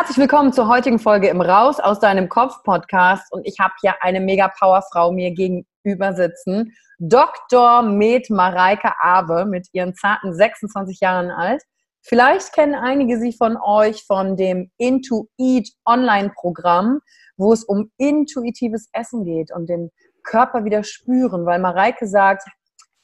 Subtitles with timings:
[0.00, 4.02] Herzlich willkommen zur heutigen Folge im Raus aus deinem Kopf Podcast und ich habe hier
[4.02, 6.72] eine mega Powerfrau mir gegenüber sitzen.
[6.98, 7.82] Dr.
[7.82, 11.62] Med Mareike Abe mit ihren zarten 26 Jahren alt.
[12.00, 17.00] Vielleicht kennen einige sie von euch von dem Intuit Online-Programm,
[17.36, 19.90] wo es um intuitives Essen geht und den
[20.22, 22.44] Körper wieder spüren, weil Mareike sagt,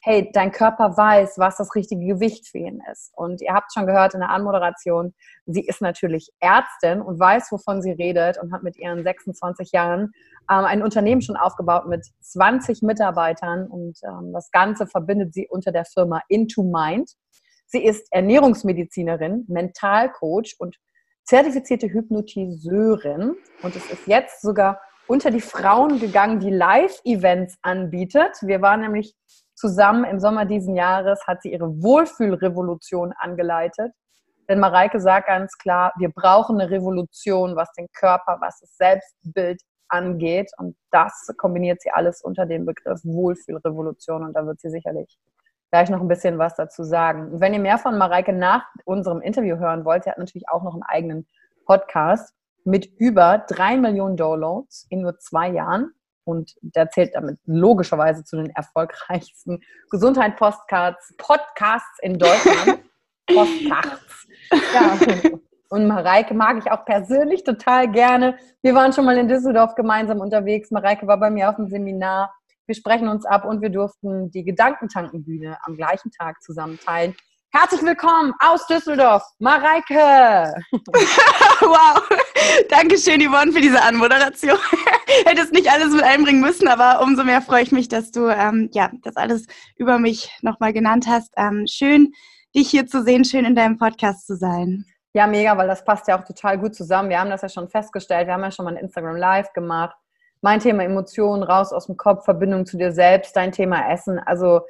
[0.08, 3.10] hey, dein Körper weiß, was das richtige Gewicht für ihn ist.
[3.16, 5.14] Und ihr habt schon gehört in der Anmoderation,
[5.46, 10.12] sie ist natürlich Ärztin und weiß, wovon sie redet und hat mit ihren 26 Jahren
[10.48, 15.72] ähm, ein Unternehmen schon aufgebaut mit 20 Mitarbeitern und ähm, das Ganze verbindet sie unter
[15.72, 17.10] der Firma Into Mind.
[17.66, 20.76] Sie ist Ernährungsmedizinerin, Mentalcoach und
[21.24, 28.36] zertifizierte Hypnotiseurin und es ist jetzt sogar unter die Frauen gegangen, die Live-Events anbietet.
[28.42, 29.16] Wir waren nämlich
[29.56, 33.92] zusammen im Sommer diesen Jahres, hat sie ihre Wohlfühlrevolution angeleitet.
[34.48, 39.60] Denn Mareike sagt ganz klar, wir brauchen eine Revolution, was den Körper, was das Selbstbild
[39.88, 40.50] angeht.
[40.58, 44.24] Und das kombiniert sie alles unter dem Begriff Wohlfühlrevolution.
[44.24, 45.18] Und da wird sie sicherlich
[45.70, 47.32] gleich noch ein bisschen was dazu sagen.
[47.32, 50.62] Und wenn ihr mehr von Mareike nach unserem Interview hören wollt, sie hat natürlich auch
[50.62, 51.26] noch einen eigenen
[51.64, 52.32] Podcast
[52.64, 55.92] mit über drei Millionen Downloads in nur zwei Jahren
[56.26, 59.60] und der zählt damit logischerweise zu den erfolgreichsten
[59.91, 62.81] Gesundheit-Podcasts Podcasts in Deutschland.
[63.26, 64.26] Podcasts.
[64.53, 64.98] Ja.
[65.69, 68.38] Und Mareike mag ich auch persönlich total gerne.
[68.62, 70.70] Wir waren schon mal in Düsseldorf gemeinsam unterwegs.
[70.70, 72.32] Mareike war bei mir auf dem Seminar.
[72.66, 77.15] Wir sprechen uns ab und wir durften die Gedankentankenbühne am gleichen Tag zusammen teilen.
[77.52, 80.54] Herzlich willkommen aus Düsseldorf, Mareike.
[81.60, 82.02] wow,
[82.68, 84.58] Dankeschön, Yvonne, für diese Anmoderation.
[85.24, 88.68] Hättest nicht alles mit einbringen müssen, aber umso mehr freue ich mich, dass du ähm,
[88.72, 89.46] ja das alles
[89.76, 91.32] über mich nochmal genannt hast.
[91.36, 92.12] Ähm, schön,
[92.54, 94.84] dich hier zu sehen, schön in deinem Podcast zu sein.
[95.15, 97.09] Ja, mega, weil das passt ja auch total gut zusammen.
[97.09, 98.26] Wir haben das ja schon festgestellt.
[98.26, 99.97] Wir haben ja schon mal ein Instagram Live gemacht.
[100.42, 104.18] Mein Thema Emotionen, raus aus dem Kopf, Verbindung zu dir selbst, dein Thema Essen.
[104.18, 104.60] Also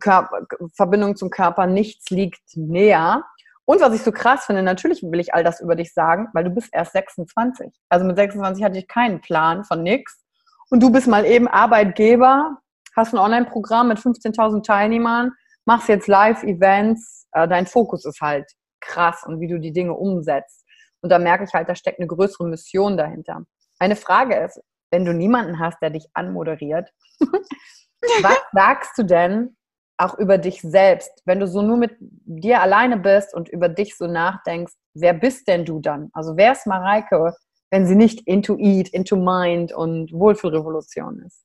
[0.00, 3.24] Körper, Verbindung zum Körper, nichts liegt näher.
[3.66, 6.44] Und was ich so krass finde, natürlich will ich all das über dich sagen, weil
[6.44, 7.72] du bist erst 26.
[7.88, 10.22] Also mit 26 hatte ich keinen Plan von nix.
[10.70, 12.58] Und du bist mal eben Arbeitgeber,
[12.96, 15.32] hast ein Online-Programm mit 15.000 Teilnehmern,
[15.64, 17.26] machst jetzt Live-Events.
[17.32, 20.64] Äh, dein Fokus ist halt krass und wie du die Dinge umsetzt.
[21.00, 23.44] Und da merke ich halt, da steckt eine größere Mission dahinter.
[23.78, 24.60] Eine Frage ist,
[24.90, 26.90] wenn du niemanden hast, der dich anmoderiert,
[27.20, 29.56] was sagst du denn,
[29.96, 33.96] auch über dich selbst, wenn du so nur mit dir alleine bist und über dich
[33.96, 36.10] so nachdenkst, wer bist denn du dann?
[36.12, 37.34] Also wer ist Mareike,
[37.70, 41.44] wenn sie nicht into eat, into mind und Wohlfühlrevolution ist?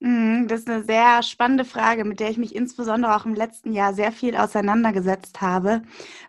[0.00, 3.72] Mhm, das ist eine sehr spannende Frage, mit der ich mich insbesondere auch im letzten
[3.72, 5.82] Jahr sehr viel auseinandergesetzt habe,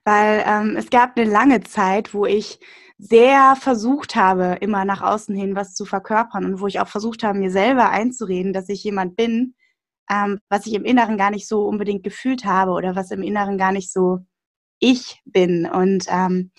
[0.05, 2.59] weil ähm, es gab eine lange Zeit, wo ich
[2.99, 7.23] sehr versucht habe, immer nach außen hin was zu verkörpern und wo ich auch versucht
[7.23, 9.55] habe, mir selber einzureden, dass ich jemand bin,
[10.09, 13.57] ähm, was ich im Inneren gar nicht so unbedingt gefühlt habe oder was im Inneren
[13.57, 14.19] gar nicht so
[14.79, 15.65] ich bin.
[15.65, 16.51] Und ähm,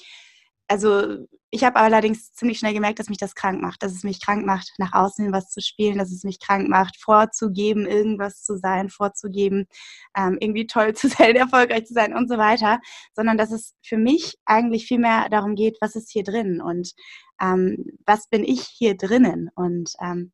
[0.74, 4.20] also ich habe allerdings ziemlich schnell gemerkt, dass mich das krank macht, dass es mich
[4.20, 8.56] krank macht, nach außen was zu spielen, dass es mich krank macht, vorzugeben, irgendwas zu
[8.56, 9.68] sein, vorzugeben,
[10.16, 12.80] ähm, irgendwie toll zu sein, erfolgreich zu sein und so weiter,
[13.14, 16.92] sondern dass es für mich eigentlich viel mehr darum geht, was ist hier drin und
[17.40, 19.48] ähm, was bin ich hier drinnen.
[19.54, 20.32] Und ähm,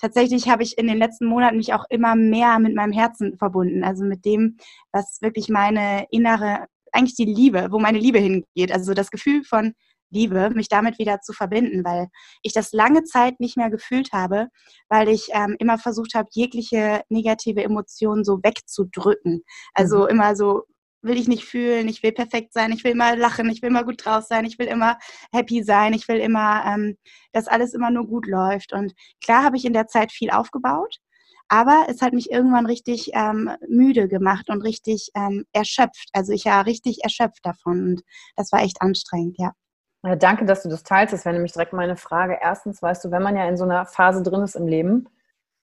[0.00, 3.84] tatsächlich habe ich in den letzten Monaten mich auch immer mehr mit meinem Herzen verbunden,
[3.84, 4.56] also mit dem,
[4.90, 9.74] was wirklich meine innere, eigentlich die Liebe, wo meine Liebe hingeht, also das Gefühl von
[10.10, 12.08] Liebe, mich damit wieder zu verbinden, weil
[12.42, 14.48] ich das lange Zeit nicht mehr gefühlt habe,
[14.88, 19.42] weil ich ähm, immer versucht habe, jegliche negative Emotionen so wegzudrücken.
[19.72, 20.08] Also mhm.
[20.08, 20.64] immer so
[21.02, 23.84] will ich nicht fühlen, ich will perfekt sein, ich will immer lachen, ich will immer
[23.84, 24.98] gut drauf sein, ich will immer
[25.32, 26.96] happy sein, ich will immer, ähm,
[27.32, 28.72] dass alles immer nur gut läuft.
[28.72, 30.98] Und klar habe ich in der Zeit viel aufgebaut,
[31.52, 36.08] aber es hat mich irgendwann richtig ähm, müde gemacht und richtig ähm, erschöpft.
[36.14, 38.02] Also ich war richtig erschöpft davon und
[38.36, 39.52] das war echt anstrengend, ja.
[40.02, 41.12] Ja, danke, dass du das teilst.
[41.12, 42.38] Das wäre nämlich direkt meine Frage.
[42.40, 45.10] Erstens, weißt du, wenn man ja in so einer Phase drin ist im Leben,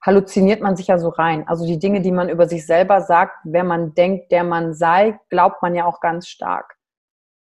[0.05, 1.47] halluziniert man sich ja so rein.
[1.47, 5.19] Also die Dinge, die man über sich selber sagt, wer man denkt, der man sei,
[5.31, 6.77] glaubt man ja auch ganz stark.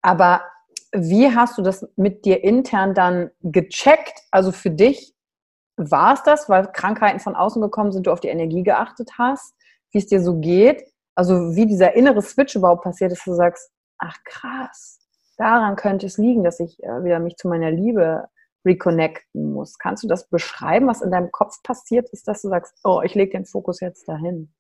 [0.01, 0.43] Aber
[0.93, 4.21] wie hast du das mit dir intern dann gecheckt?
[4.31, 5.18] Also für dich
[5.79, 9.55] war es das, weil Krankheiten von außen gekommen sind, du auf die Energie geachtet hast,
[9.93, 10.85] wie es dir so geht?
[11.15, 14.99] Also wie dieser innere Switch überhaupt passiert ist, du sagst, ach krass,
[15.37, 18.29] daran könnte es liegen, dass ich äh, wieder mich zu meiner Liebe
[18.65, 19.79] reconnecten muss.
[19.79, 23.15] Kannst du das beschreiben, was in deinem Kopf passiert ist, dass du sagst, oh, ich
[23.15, 24.53] lege den Fokus jetzt dahin?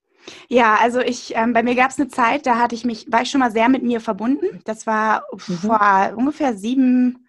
[0.48, 3.22] Ja, also ich, ähm, bei mir gab es eine Zeit, da hatte ich mich, war
[3.22, 4.60] ich schon mal sehr mit mir verbunden.
[4.64, 5.38] Das war mhm.
[5.38, 5.80] vor
[6.16, 7.27] ungefähr sieben,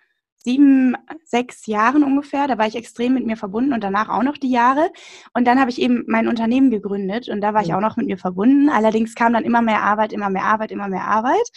[0.50, 2.48] sieben, sechs Jahren ungefähr.
[2.48, 4.90] Da war ich extrem mit mir verbunden und danach auch noch die Jahre.
[5.36, 8.08] Und dann habe ich eben mein Unternehmen gegründet und da war ich auch noch mit
[8.08, 8.70] mir verbunden.
[8.70, 11.48] Allerdings kam dann immer mehr Arbeit, immer mehr Arbeit, immer mehr Arbeit.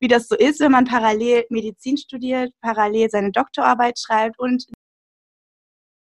[0.00, 4.66] Wie das so ist, wenn man parallel Medizin studiert, parallel seine Doktorarbeit schreibt und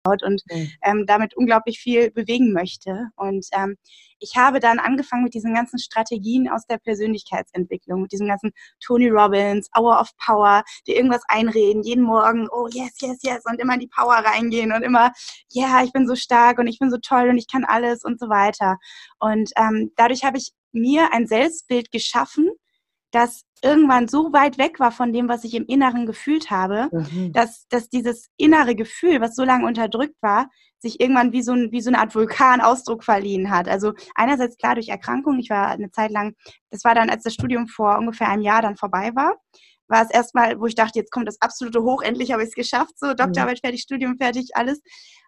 [0.05, 0.71] und mhm.
[0.83, 3.09] ähm, damit unglaublich viel bewegen möchte.
[3.15, 3.75] Und ähm,
[4.19, 9.09] ich habe dann angefangen mit diesen ganzen Strategien aus der Persönlichkeitsentwicklung, mit diesem ganzen Tony
[9.09, 13.73] Robbins, Hour of Power, die irgendwas einreden, jeden Morgen, oh yes, yes, yes, und immer
[13.73, 15.11] in die Power reingehen und immer,
[15.51, 18.03] ja, yeah, ich bin so stark und ich bin so toll und ich kann alles
[18.03, 18.77] und so weiter.
[19.19, 22.49] Und ähm, dadurch habe ich mir ein Selbstbild geschaffen,
[23.15, 27.31] das irgendwann so weit weg war von dem, was ich im Inneren gefühlt habe, mhm.
[27.31, 31.71] dass, dass dieses innere Gefühl, was so lange unterdrückt war, sich irgendwann wie so, ein,
[31.71, 33.69] wie so eine Art Vulkan Ausdruck verliehen hat.
[33.69, 35.39] Also einerseits klar durch Erkrankung.
[35.39, 36.35] Ich war eine Zeit lang,
[36.69, 39.37] das war dann, als das Studium vor ungefähr einem Jahr dann vorbei war,
[39.87, 42.55] war es erstmal, wo ich dachte, jetzt kommt das absolute Hoch, endlich habe ich es
[42.55, 43.67] geschafft, so Doktorarbeit mhm.
[43.67, 44.81] fertig, Studium fertig, alles.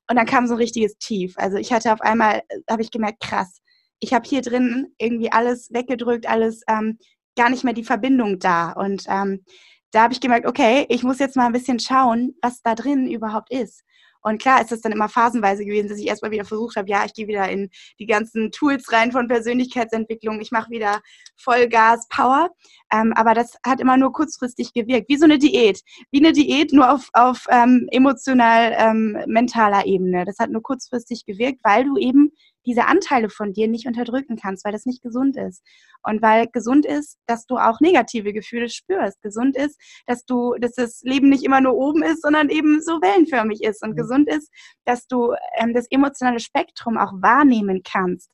[0.10, 1.36] Und dann kam so ein richtiges Tief.
[1.38, 3.62] Also ich hatte auf einmal, äh, habe ich gemerkt, krass,
[4.00, 7.00] ich habe hier drin irgendwie alles weggedrückt, alles ähm,
[7.38, 8.72] gar nicht mehr die Verbindung da.
[8.72, 9.46] Und ähm,
[9.92, 13.08] da habe ich gemerkt, okay, ich muss jetzt mal ein bisschen schauen, was da drin
[13.08, 13.84] überhaupt ist.
[14.22, 17.06] Und klar ist das dann immer phasenweise gewesen, dass ich erstmal wieder versucht habe, ja,
[17.06, 21.02] ich gehe wieder in die ganzen Tools rein von Persönlichkeitsentwicklung, ich mache wieder
[21.38, 22.50] Vollgas, Power.
[22.92, 25.82] Ähm, aber das hat immer nur kurzfristig gewirkt, wie so eine Diät.
[26.12, 30.26] Wie eine Diät, nur auf, auf ähm, emotional, ähm, mentaler Ebene.
[30.26, 32.32] Das hat nur kurzfristig gewirkt, weil du eben
[32.68, 35.64] diese Anteile von dir nicht unterdrücken kannst, weil das nicht gesund ist.
[36.04, 39.22] Und weil gesund ist, dass du auch negative Gefühle spürst.
[39.22, 43.02] Gesund ist, dass du, dass das Leben nicht immer nur oben ist, sondern eben so
[43.02, 43.82] wellenförmig ist.
[43.82, 43.96] Und mhm.
[43.96, 44.52] gesund ist,
[44.86, 48.30] dass du ähm, das emotionale Spektrum auch wahrnehmen kannst.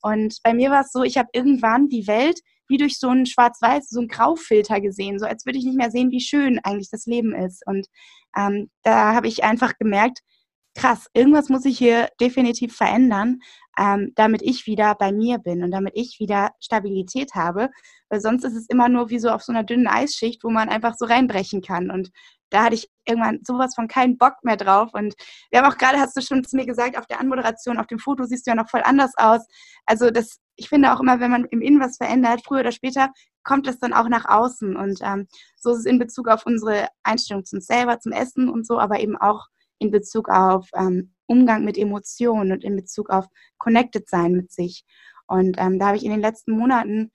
[0.00, 3.26] Und bei mir war es so, ich habe irgendwann die Welt wie durch so einen
[3.26, 6.90] Schwarz-Weiß, so einen Graufilter gesehen, so als würde ich nicht mehr sehen, wie schön eigentlich
[6.90, 7.62] das Leben ist.
[7.66, 7.86] Und
[8.36, 10.20] ähm, da habe ich einfach gemerkt,
[10.74, 13.40] krass, irgendwas muss ich hier definitiv verändern,
[13.78, 17.70] ähm, damit ich wieder bei mir bin und damit ich wieder Stabilität habe.
[18.08, 20.68] Weil sonst ist es immer nur wie so auf so einer dünnen Eisschicht, wo man
[20.68, 21.90] einfach so reinbrechen kann.
[21.90, 22.10] Und
[22.50, 24.90] da hatte ich irgendwann sowas von keinen Bock mehr drauf.
[24.92, 25.14] Und
[25.50, 27.98] wir haben auch gerade, hast du schon zu mir gesagt, auf der Anmoderation, auf dem
[27.98, 29.40] Foto siehst du ja noch voll anders aus.
[29.86, 33.10] Also das, ich finde auch immer, wenn man im Innen was verändert, früher oder später,
[33.42, 34.76] kommt das dann auch nach außen.
[34.76, 35.26] Und ähm,
[35.56, 39.00] so ist es in Bezug auf unsere Einstellung zum selber, zum Essen und so, aber
[39.00, 39.46] eben auch
[39.82, 43.26] in Bezug auf ähm, Umgang mit Emotionen und in Bezug auf
[43.58, 44.84] Connected sein mit sich.
[45.26, 47.10] Und ähm, da habe ich in den letzten Monaten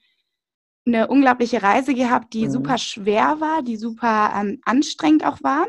[0.85, 2.51] eine unglaubliche Reise gehabt, die mhm.
[2.51, 5.67] super schwer war, die super ähm, anstrengend auch war,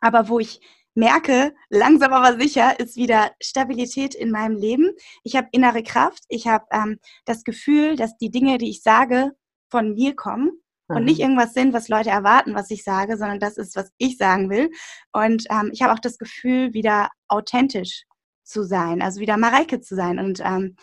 [0.00, 0.60] aber wo ich
[0.94, 4.92] merke, langsam aber sicher ist wieder Stabilität in meinem Leben.
[5.24, 9.32] Ich habe innere Kraft, ich habe ähm, das Gefühl, dass die Dinge, die ich sage,
[9.68, 11.24] von mir kommen und nicht mhm.
[11.24, 14.70] irgendwas sind, was Leute erwarten, was ich sage, sondern das ist, was ich sagen will.
[15.12, 18.04] Und ähm, ich habe auch das Gefühl, wieder authentisch
[18.44, 20.18] zu sein, also wieder Mareike zu sein.
[20.18, 20.76] Und ähm,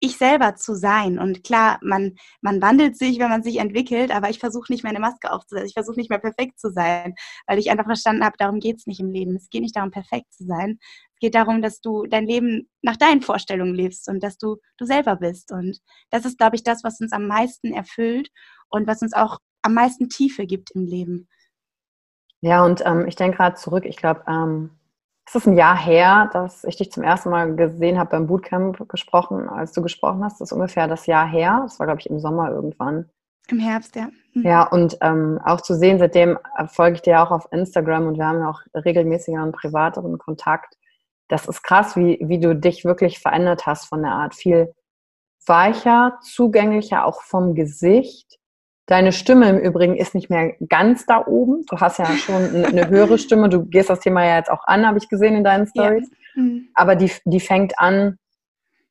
[0.00, 1.18] ich selber zu sein.
[1.18, 5.00] Und klar, man, man wandelt sich, wenn man sich entwickelt, aber ich versuche nicht meine
[5.00, 5.66] Maske aufzusetzen.
[5.68, 7.14] Ich versuche nicht mehr perfekt zu sein,
[7.46, 9.34] weil ich einfach verstanden habe, darum geht es nicht im Leben.
[9.36, 10.78] Es geht nicht darum, perfekt zu sein.
[11.14, 14.84] Es geht darum, dass du dein Leben nach deinen Vorstellungen lebst und dass du du
[14.84, 15.50] selber bist.
[15.50, 15.78] Und
[16.10, 18.30] das ist, glaube ich, das, was uns am meisten erfüllt
[18.70, 21.28] und was uns auch am meisten Tiefe gibt im Leben.
[22.40, 24.70] Ja, und ähm, ich denke gerade zurück, ich glaube, ähm,
[25.26, 28.88] es ist ein Jahr her, dass ich dich zum ersten Mal gesehen habe beim Bootcamp
[28.88, 30.40] gesprochen, als du gesprochen hast.
[30.40, 31.60] Das ist ungefähr das Jahr her.
[31.64, 33.10] Das war, glaube ich, im Sommer irgendwann.
[33.48, 34.08] Im Herbst, ja.
[34.32, 34.42] Mhm.
[34.42, 36.38] Ja, und ähm, auch zu sehen, seitdem
[36.68, 40.76] folge ich dir auch auf Instagram und wir haben ja auch regelmäßigeren privateren Kontakt.
[41.28, 44.34] Das ist krass, wie, wie du dich wirklich verändert hast von der Art.
[44.34, 44.74] Viel
[45.46, 48.38] weicher, zugänglicher, auch vom Gesicht
[48.88, 51.66] Deine Stimme im Übrigen ist nicht mehr ganz da oben.
[51.68, 53.50] Du hast ja schon eine höhere Stimme.
[53.50, 56.10] Du gehst das Thema ja jetzt auch an, habe ich gesehen in deinen Stories.
[56.34, 56.42] Ja.
[56.42, 56.68] Mhm.
[56.72, 58.18] Aber die, die fängt an,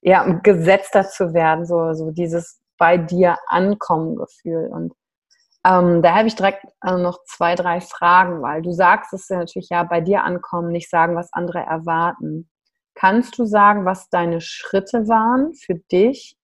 [0.02, 4.70] ja, gesetzter zu werden, so, so dieses bei dir ankommen Gefühl.
[4.72, 4.94] Und
[5.66, 9.38] ähm, da habe ich direkt äh, noch zwei, drei Fragen, weil du sagst es ja
[9.38, 12.52] natürlich ja bei dir ankommen, nicht sagen, was andere erwarten.
[12.94, 16.37] Kannst du sagen, was deine Schritte waren für dich,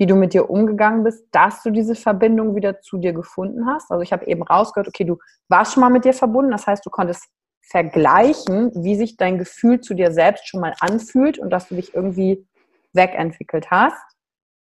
[0.00, 3.90] wie du mit dir umgegangen bist, dass du diese Verbindung wieder zu dir gefunden hast.
[3.90, 6.84] Also ich habe eben rausgehört, okay, du warst schon mal mit dir verbunden, das heißt,
[6.86, 7.28] du konntest
[7.60, 11.94] vergleichen, wie sich dein Gefühl zu dir selbst schon mal anfühlt und dass du dich
[11.94, 12.48] irgendwie
[12.94, 14.02] wegentwickelt hast.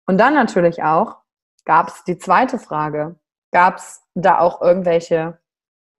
[0.08, 1.18] Und dann natürlich auch
[1.64, 3.14] gab es die zweite Frage.
[3.52, 5.38] Gab es da auch irgendwelche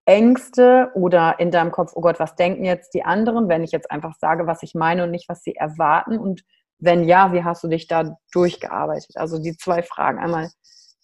[0.04, 3.90] Ängste oder in deinem Kopf, oh Gott, was denken jetzt die anderen, wenn ich jetzt
[3.90, 6.20] einfach sage, was ich meine und nicht, was sie erwarten?
[6.20, 6.44] Und
[6.80, 9.16] wenn ja, wie hast du dich da durchgearbeitet?
[9.16, 10.20] Also die zwei Fragen.
[10.20, 10.50] Einmal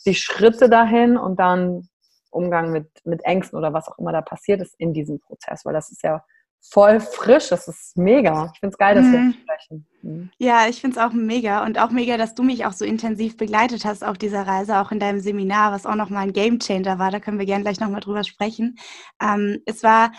[0.06, 1.88] die Schritte dahin und dann
[2.30, 5.74] Umgang mit, mit Ängsten oder was auch immer da passiert ist in diesem Prozess, weil
[5.74, 6.24] das ist ja
[6.62, 8.52] voll frisch, das ist mega.
[8.54, 9.34] Ich finde es geil, dass wir mhm.
[9.34, 9.88] sprechen.
[10.02, 10.32] Mhm.
[10.38, 13.38] Ja, ich finde es auch mega und auch mega, dass du mich auch so intensiv
[13.38, 17.00] begleitet hast auf dieser Reise, auch in deinem Seminar, was auch nochmal ein Game Changer
[17.00, 17.12] war.
[17.12, 18.78] Da können wir gerne gleich nochmal drüber sprechen.
[19.22, 20.12] Ähm, es war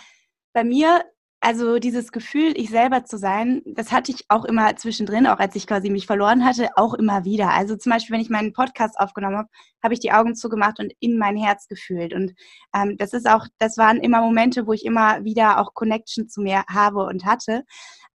[0.53, 1.03] bei mir
[1.47, 5.55] also dieses Gefühl, ich selber zu sein, das hatte ich auch immer zwischendrin, auch als
[5.55, 7.53] ich quasi mich verloren hatte, auch immer wieder.
[7.53, 9.47] Also zum Beispiel, wenn ich meinen Podcast aufgenommen habe,
[9.81, 12.13] habe ich die Augen zugemacht und in mein Herz gefühlt.
[12.13, 12.33] Und
[12.75, 16.41] ähm, das ist auch, das waren immer Momente, wo ich immer wieder auch Connection zu
[16.41, 17.63] mir habe und hatte.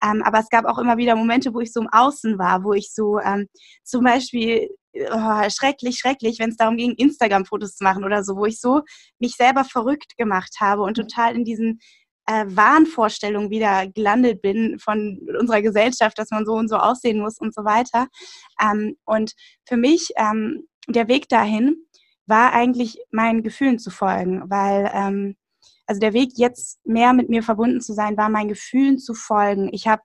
[0.04, 2.74] Ähm, aber es gab auch immer wieder Momente, wo ich so im Außen war, wo
[2.74, 3.48] ich so ähm,
[3.82, 8.44] zum Beispiel oh, schrecklich, schrecklich, wenn es darum ging, Instagram-Fotos zu machen oder so, wo
[8.44, 8.82] ich so
[9.18, 11.80] mich selber verrückt gemacht habe und total in diesen
[12.26, 17.38] äh, Wahnvorstellung wieder gelandet bin von unserer Gesellschaft, dass man so und so aussehen muss
[17.38, 18.08] und so weiter.
[18.60, 19.32] Ähm, und
[19.66, 21.76] für mich, ähm, der Weg dahin
[22.26, 25.36] war eigentlich meinen Gefühlen zu folgen, weil ähm,
[25.86, 29.68] also der Weg jetzt mehr mit mir verbunden zu sein, war meinen Gefühlen zu folgen.
[29.72, 30.02] Ich habe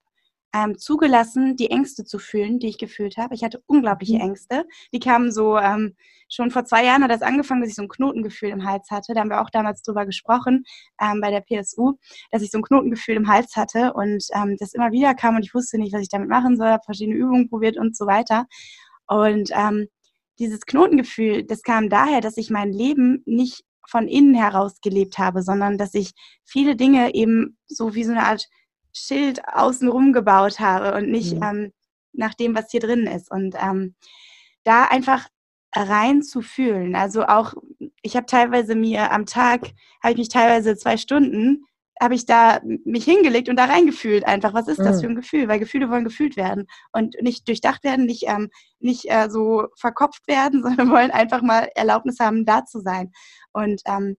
[0.58, 3.36] ähm, zugelassen, die Ängste zu fühlen, die ich gefühlt habe.
[3.36, 4.22] Ich hatte unglaubliche mhm.
[4.22, 4.66] Ängste.
[4.94, 5.96] Die kamen so, ähm,
[6.30, 9.14] schon vor zwei Jahren hat das angefangen, dass ich so ein Knotengefühl im Hals hatte.
[9.14, 10.66] Da haben wir auch damals drüber gesprochen
[11.02, 11.94] ähm, bei der PSU,
[12.32, 15.44] dass ich so ein Knotengefühl im Hals hatte und ähm, das immer wieder kam und
[15.44, 18.46] ich wusste nicht, was ich damit machen soll, habe verschiedene Übungen probiert und so weiter.
[19.08, 19.88] Und ähm,
[20.40, 25.42] dieses Knotengefühl, das kam daher, dass ich mein Leben nicht von innen heraus gelebt habe,
[25.42, 26.12] sondern dass ich
[26.44, 28.48] viele Dinge eben so wie so eine Art
[28.98, 31.44] Schild außenrum gebaut habe und nicht mhm.
[31.44, 31.74] ähm,
[32.14, 33.32] nach dem, was hier drin ist.
[33.32, 33.96] Und ähm,
[34.64, 35.28] da einfach
[35.76, 36.96] rein zu fühlen.
[36.96, 37.54] Also auch,
[38.02, 39.62] ich habe teilweise mir am Tag,
[40.02, 41.66] habe ich mich teilweise zwei Stunden,
[42.00, 44.54] habe ich da mich hingelegt und da reingefühlt einfach.
[44.54, 45.02] Was ist das mhm.
[45.02, 45.48] für ein Gefühl?
[45.48, 48.50] Weil Gefühle wollen gefühlt werden und nicht durchdacht werden, nicht, ähm,
[48.80, 53.12] nicht äh, so verkopft werden, sondern wollen einfach mal Erlaubnis haben, da zu sein.
[53.52, 54.16] Und ähm,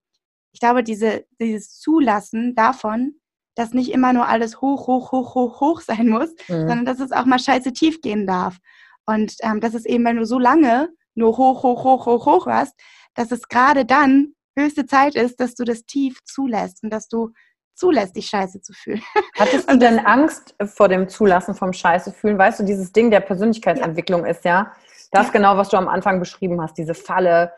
[0.53, 3.18] ich glaube, diese, dieses Zulassen davon,
[3.59, 6.69] dass nicht immer nur alles hoch, hoch, hoch, hoch, hoch sein muss, mhm.
[6.69, 8.57] sondern dass es auch mal scheiße tief gehen darf.
[9.05, 12.47] Und ähm, dass es eben, wenn du so lange nur hoch, hoch, hoch, hoch, hoch
[12.47, 12.79] hast,
[13.15, 17.33] dass es gerade dann höchste Zeit ist, dass du das tief zulässt und dass du
[17.75, 19.03] zulässt, dich scheiße zu fühlen.
[19.37, 22.39] Hattest du denn Angst vor dem Zulassen vom Scheiße fühlen?
[22.39, 24.31] Weißt du, dieses Ding der Persönlichkeitsentwicklung ja.
[24.31, 24.73] ist ja
[25.11, 25.33] das ja.
[25.33, 27.53] genau, was du am Anfang beschrieben hast, diese Falle,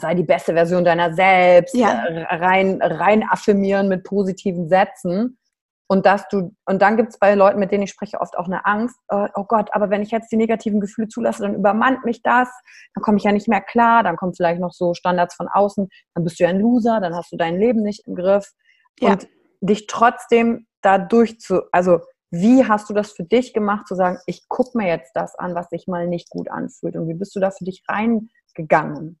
[0.00, 2.04] sei die beste Version deiner selbst, ja.
[2.04, 5.38] Äh, rein, rein affirmieren mit positiven Sätzen.
[5.88, 8.46] Und dass du, und dann gibt es bei Leuten, mit denen ich spreche, oft auch
[8.46, 12.04] eine Angst, äh, oh Gott, aber wenn ich jetzt die negativen Gefühle zulasse, dann übermannt
[12.04, 12.48] mich das,
[12.94, 15.88] dann komme ich ja nicht mehr klar, dann kommen vielleicht noch so Standards von außen,
[16.14, 18.50] dann bist du ja ein Loser, dann hast du dein Leben nicht im Griff.
[18.98, 19.12] Ja.
[19.12, 19.28] Und
[19.60, 22.00] dich trotzdem dadurch zu, also
[22.30, 25.54] wie hast du das für dich gemacht, zu sagen, ich gucke mir jetzt das an,
[25.54, 26.96] was sich mal nicht gut anfühlt?
[26.96, 29.20] Und wie bist du da für dich reingegangen?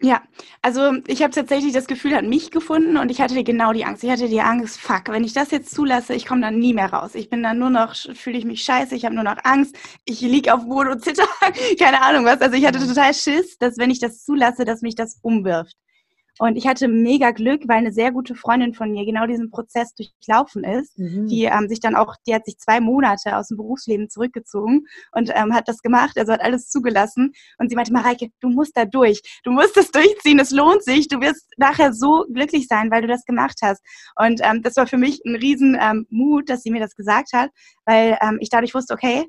[0.00, 0.22] Ja,
[0.60, 4.04] also ich habe tatsächlich das Gefühl, hat mich gefunden und ich hatte genau die Angst.
[4.04, 6.92] Ich hatte die Angst, fuck, wenn ich das jetzt zulasse, ich komme dann nie mehr
[6.92, 7.14] raus.
[7.14, 10.20] Ich bin dann nur noch, fühle ich mich scheiße, ich habe nur noch Angst, ich
[10.20, 11.26] liege auf Boden und zitter,
[11.78, 12.40] keine Ahnung was.
[12.40, 15.76] Also ich hatte total Schiss, dass wenn ich das zulasse, dass mich das umwirft.
[16.38, 19.94] Und ich hatte mega Glück, weil eine sehr gute Freundin von mir genau diesen Prozess
[19.94, 20.98] durchlaufen ist.
[20.98, 21.28] Mhm.
[21.28, 25.30] Die ähm, sich dann auch, die hat sich zwei Monate aus dem Berufsleben zurückgezogen und
[25.34, 27.32] ähm, hat das gemacht, also hat alles zugelassen.
[27.58, 29.22] Und sie meinte, Mareike, du musst da durch.
[29.44, 31.06] Du musst das durchziehen, es lohnt sich.
[31.06, 33.82] Du wirst nachher so glücklich sein, weil du das gemacht hast.
[34.16, 37.32] Und ähm, das war für mich ein riesen ähm, Mut, dass sie mir das gesagt
[37.32, 37.50] hat,
[37.84, 39.26] weil ähm, ich dadurch wusste, okay,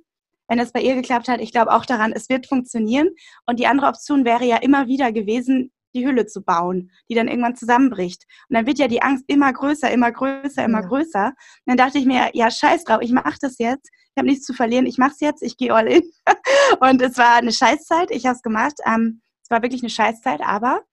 [0.48, 3.10] wenn es bei ihr geklappt hat, ich glaube auch daran, es wird funktionieren.
[3.46, 7.28] Und die andere Option wäre ja immer wieder gewesen, die Hülle zu bauen, die dann
[7.28, 8.26] irgendwann zusammenbricht.
[8.50, 10.88] Und dann wird ja die Angst immer größer, immer größer, immer ja.
[10.88, 11.28] größer.
[11.28, 11.36] Und
[11.66, 13.90] dann dachte ich mir, ja, scheiß drauf, ich mache das jetzt.
[13.92, 16.04] Ich habe nichts zu verlieren, ich mache es jetzt, ich gehe all in.
[16.80, 18.76] und es war eine Scheißzeit, ich habe es gemacht.
[18.86, 20.84] Ähm, es war wirklich eine Scheißzeit, aber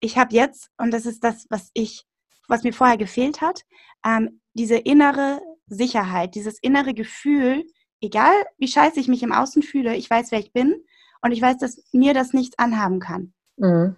[0.00, 2.04] ich habe jetzt, und das ist das, was ich,
[2.48, 3.62] was mir vorher gefehlt hat,
[4.04, 7.64] ähm, diese innere Sicherheit, dieses innere Gefühl,
[8.00, 10.76] egal wie scheiße ich mich im Außen fühle, ich weiß, wer ich bin
[11.22, 13.32] und ich weiß, dass mir das nichts anhaben kann.
[13.56, 13.96] Mhm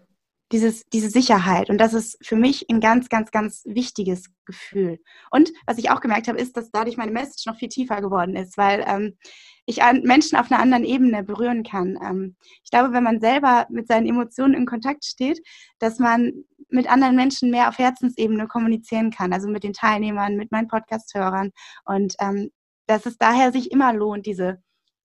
[0.53, 1.69] dieses, diese Sicherheit.
[1.69, 4.99] Und das ist für mich ein ganz, ganz, ganz wichtiges Gefühl.
[5.31, 8.35] Und was ich auch gemerkt habe, ist, dass dadurch meine Message noch viel tiefer geworden
[8.35, 9.19] ist, weil ähm,
[9.67, 11.99] ich Menschen auf einer anderen Ebene berühren kann.
[12.03, 15.43] Ähm, ich glaube, wenn man selber mit seinen Emotionen in Kontakt steht,
[15.79, 16.33] dass man
[16.71, 21.51] mit anderen Menschen mehr auf Herzensebene kommunizieren kann, also mit den Teilnehmern, mit meinen Podcast-Hörern.
[21.85, 22.51] Und ähm,
[22.87, 24.63] dass es daher sich immer lohnt, diese,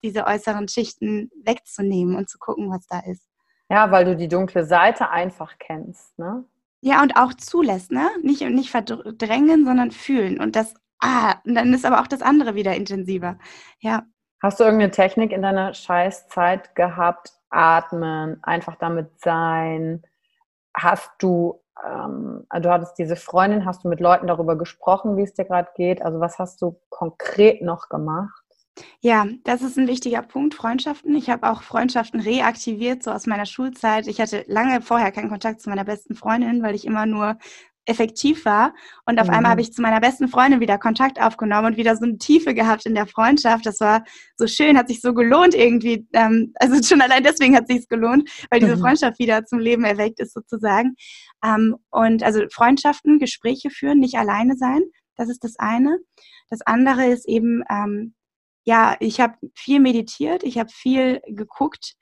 [0.04, 3.29] diese äußeren Schichten wegzunehmen und zu gucken, was da ist.
[3.70, 6.44] Ja, weil du die dunkle Seite einfach kennst, ne?
[6.82, 8.10] Ja, und auch zulässt, ne?
[8.24, 10.40] Nicht, nicht verdrängen, sondern fühlen.
[10.40, 13.38] Und das, ah, und dann ist aber auch das andere wieder intensiver.
[13.80, 14.04] Ja.
[14.42, 17.34] Hast du irgendeine Technik in deiner Scheißzeit gehabt?
[17.50, 20.04] Atmen, einfach damit sein.
[20.74, 25.34] Hast du, ähm, du hattest diese Freundin, hast du mit Leuten darüber gesprochen, wie es
[25.34, 26.02] dir gerade geht?
[26.02, 28.44] Also was hast du konkret noch gemacht?
[29.02, 31.16] Ja, das ist ein wichtiger Punkt, Freundschaften.
[31.16, 34.08] Ich habe auch Freundschaften reaktiviert, so aus meiner Schulzeit.
[34.08, 37.38] Ich hatte lange vorher keinen Kontakt zu meiner besten Freundin, weil ich immer nur
[37.90, 38.74] effektiv war.
[39.06, 39.34] Und auf mhm.
[39.34, 42.54] einmal habe ich zu meiner besten Freundin wieder Kontakt aufgenommen und wieder so eine Tiefe
[42.54, 43.66] gehabt in der Freundschaft.
[43.66, 44.04] Das war
[44.38, 46.08] so schön, hat sich so gelohnt irgendwie.
[46.14, 48.82] Ähm, also schon allein deswegen hat sich gelohnt, weil diese mhm.
[48.82, 50.96] Freundschaft wieder zum Leben erweckt ist sozusagen.
[51.44, 54.82] Ähm, und also Freundschaften, Gespräche führen, nicht alleine sein.
[55.16, 55.98] Das ist das eine.
[56.50, 58.14] Das andere ist eben ähm,
[58.66, 61.96] ja, ich habe viel meditiert, ich habe viel geguckt,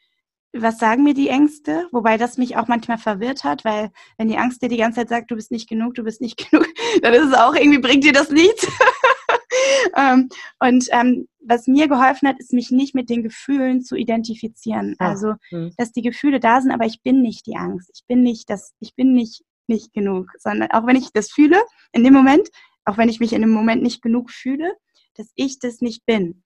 [0.53, 4.37] was sagen mir die Ängste, wobei das mich auch manchmal verwirrt hat, weil wenn die
[4.37, 6.67] Angst dir die ganze Zeit sagt, du bist nicht genug, du bist nicht genug,
[7.01, 8.67] dann ist es auch irgendwie, bringt dir das nichts.
[9.97, 14.95] ähm, und ähm, was mir geholfen hat, ist, mich nicht mit den Gefühlen zu identifizieren.
[14.99, 15.73] Ah, also, hm.
[15.77, 17.91] dass die Gefühle da sind, aber ich bin nicht die Angst.
[17.93, 21.61] Ich bin nicht das, ich bin nicht, nicht genug, sondern auch wenn ich das fühle,
[21.91, 22.49] in dem Moment,
[22.85, 24.73] auch wenn ich mich in dem Moment nicht genug fühle,
[25.15, 26.43] dass ich das nicht bin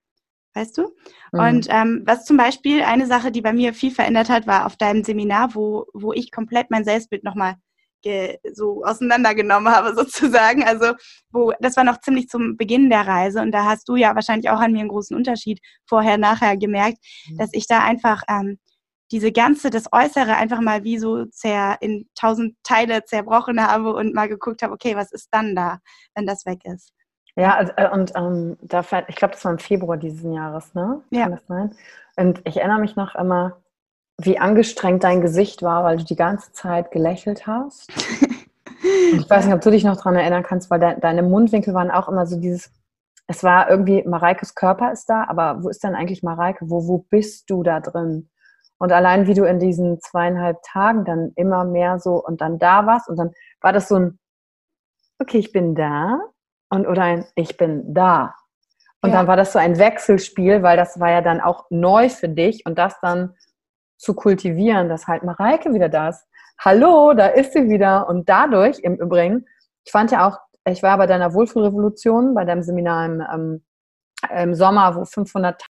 [0.54, 0.84] weißt du?
[1.32, 1.40] Mhm.
[1.40, 4.76] Und ähm, was zum Beispiel eine Sache, die bei mir viel verändert hat, war auf
[4.76, 7.56] deinem Seminar, wo, wo ich komplett mein Selbstbild nochmal
[8.54, 10.64] so auseinandergenommen habe sozusagen.
[10.64, 10.94] Also
[11.32, 14.50] wo das war noch ziemlich zum Beginn der Reise und da hast du ja wahrscheinlich
[14.50, 16.98] auch an mir einen großen Unterschied vorher nachher gemerkt,
[17.30, 17.38] mhm.
[17.38, 18.58] dass ich da einfach ähm,
[19.12, 24.14] diese ganze das Äußere einfach mal wie so zer in tausend Teile zerbrochen habe und
[24.14, 25.80] mal geguckt habe, okay, was ist dann da,
[26.16, 26.92] wenn das weg ist?
[27.36, 31.02] Ja, äh, und ähm, da, ich glaube, das war im Februar dieses Jahres, ne?
[31.12, 31.24] Ja.
[31.24, 31.76] Kann das sein?
[32.18, 33.58] Und ich erinnere mich noch immer,
[34.18, 37.90] wie angestrengt dein Gesicht war, weil du die ganze Zeit gelächelt hast.
[39.14, 41.92] ich weiß nicht, ob du dich noch daran erinnern kannst, weil de deine Mundwinkel waren
[41.92, 42.72] auch immer so dieses,
[43.28, 46.70] es war irgendwie, Mareikes Körper ist da, aber wo ist denn eigentlich Mareike?
[46.70, 48.30] Wo, wo bist du da drin?
[48.78, 52.86] Und allein wie du in diesen zweieinhalb Tagen dann immer mehr so und dann da
[52.86, 54.20] warst und dann war das so ein,
[55.20, 56.20] okay, ich bin da,
[56.72, 58.34] und oder ein Ich bin da.
[59.02, 59.18] Und ja.
[59.18, 62.66] dann war das so ein Wechselspiel, weil das war ja dann auch neu für dich
[62.66, 63.36] und das dann
[63.98, 66.26] zu kultivieren, dass halt Mareike wieder da ist.
[66.60, 68.08] Hallo, da ist sie wieder.
[68.08, 69.46] Und dadurch im Übrigen,
[69.84, 73.64] ich fand ja auch, ich war bei deiner Wohlfühlrevolution, bei deinem Seminar im, ähm,
[74.30, 75.66] im Sommer, wo 500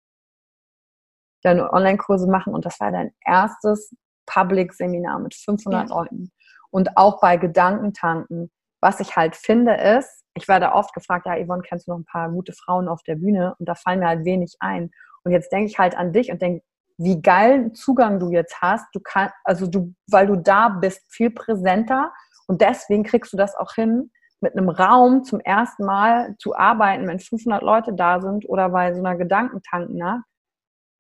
[1.43, 5.95] deine Online-Kurse machen und das war dein erstes Public-Seminar mit 500 ja.
[5.95, 6.31] Leuten.
[6.71, 11.63] Und auch bei Gedankentanken was ich halt finde ist, ich werde oft gefragt, ja, Yvonne,
[11.63, 13.55] kennst du noch ein paar gute Frauen auf der Bühne?
[13.59, 14.91] Und da fallen mir halt wenig ein.
[15.23, 16.63] Und jetzt denke ich halt an dich und denke,
[16.97, 18.85] wie geil Zugang du jetzt hast.
[18.93, 22.11] Du kannst, also du, weil du da bist, viel präsenter
[22.47, 24.11] und deswegen kriegst du das auch hin,
[24.41, 28.93] mit einem Raum zum ersten Mal zu arbeiten, wenn 500 Leute da sind oder bei
[28.93, 30.23] so einer Gedankentanken,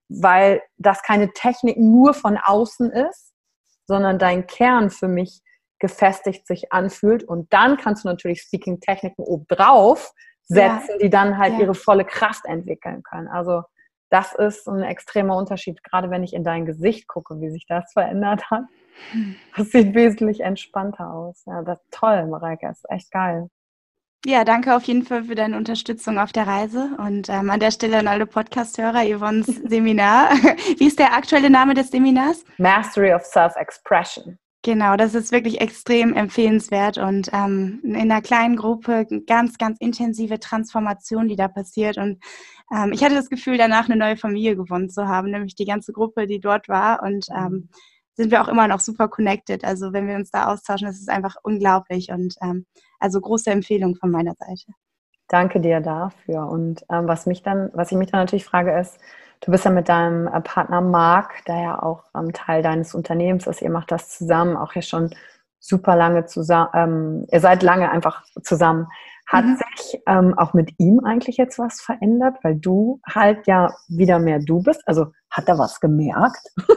[0.09, 3.33] weil das keine Technik nur von außen ist,
[3.87, 5.41] sondern dein Kern für mich
[5.79, 7.23] gefestigt sich anfühlt.
[7.23, 10.13] Und dann kannst du natürlich Speaking-Techniken obendrauf
[10.43, 10.97] setzen, ja.
[11.01, 11.59] die dann halt ja.
[11.59, 13.27] ihre volle Kraft entwickeln können.
[13.27, 13.63] Also
[14.09, 17.91] das ist ein extremer Unterschied, gerade wenn ich in dein Gesicht gucke, wie sich das
[17.93, 18.63] verändert hat.
[19.55, 21.43] Das sieht wesentlich entspannter aus.
[21.45, 23.49] Ja, das ist toll, Mareike, das ist echt geil.
[24.25, 27.71] Ja, danke auf jeden Fall für deine Unterstützung auf der Reise und ähm, an der
[27.71, 30.31] Stelle an alle Podcast-Hörer, Yvonne's Seminar.
[30.77, 32.43] Wie ist der aktuelle Name des Seminars?
[32.57, 34.37] Mastery of Self-Expression.
[34.61, 40.37] Genau, das ist wirklich extrem empfehlenswert und ähm, in einer kleinen Gruppe ganz, ganz intensive
[40.37, 41.97] Transformation, die da passiert.
[41.97, 42.21] Und
[42.75, 45.93] ähm, ich hatte das Gefühl, danach eine neue Familie gewonnen zu haben, nämlich die ganze
[45.93, 47.01] Gruppe, die dort war.
[47.03, 47.69] Und ähm,
[48.15, 49.63] sind wir auch immer noch super connected.
[49.63, 52.11] Also wenn wir uns da austauschen, das ist einfach unglaublich.
[52.11, 52.65] Und ähm,
[52.99, 54.73] also große Empfehlung von meiner Seite.
[55.29, 56.49] Danke dir dafür.
[56.49, 58.99] Und ähm, was mich dann, was ich mich dann natürlich frage, ist,
[59.41, 63.47] Du bist ja mit deinem äh, Partner Marc, der ja auch ähm, Teil deines Unternehmens
[63.47, 63.61] ist.
[63.61, 65.15] Ihr macht das zusammen, auch ja schon
[65.59, 66.69] super lange zusammen.
[66.73, 68.87] Ähm, ihr seid lange einfach zusammen.
[69.27, 69.57] Hat mhm.
[69.57, 74.39] sich ähm, auch mit ihm eigentlich jetzt was verändert, weil du halt ja wieder mehr
[74.39, 74.81] du bist?
[74.87, 76.41] Also hat er was gemerkt?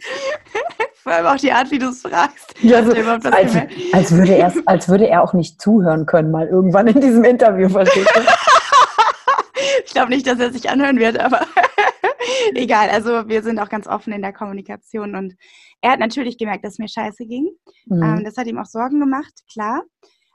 [1.02, 2.54] Vor allem auch die Art, wie du es fragst.
[2.60, 3.56] Ja, so, als,
[3.92, 7.68] als, würde er, als würde er auch nicht zuhören können, mal irgendwann in diesem Interview,
[7.68, 8.20] verstehst du?
[9.84, 11.46] ich glaube nicht, dass er sich anhören wird, aber
[12.54, 12.90] egal.
[12.90, 15.36] Also wir sind auch ganz offen in der Kommunikation und
[15.80, 17.50] er hat natürlich gemerkt, dass es mir scheiße ging.
[17.86, 18.02] Mhm.
[18.02, 19.82] Ähm, das hat ihm auch Sorgen gemacht, klar.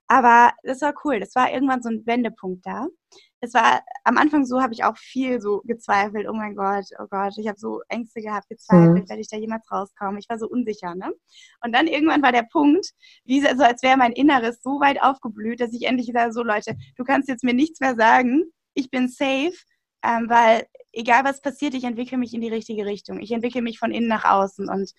[0.08, 1.20] Aber das war cool.
[1.20, 2.88] Das war irgendwann so ein Wendepunkt da.
[3.42, 6.28] Es war am Anfang so, habe ich auch viel so gezweifelt.
[6.30, 9.10] Oh mein Gott, oh Gott, ich habe so Ängste gehabt, gezweifelt, mhm.
[9.10, 10.18] werde ich da jemals rauskommen?
[10.18, 11.12] Ich war so unsicher, ne?
[11.64, 12.92] Und dann irgendwann war der Punkt,
[13.24, 16.76] wie so, als wäre mein Inneres so weit aufgeblüht, dass ich endlich sage, so Leute,
[16.98, 19.56] du kannst jetzt mir nichts mehr sagen ich bin safe,
[20.04, 23.20] ähm, weil egal was passiert, ich entwickle mich in die richtige Richtung.
[23.20, 24.94] Ich entwickle mich von innen nach außen und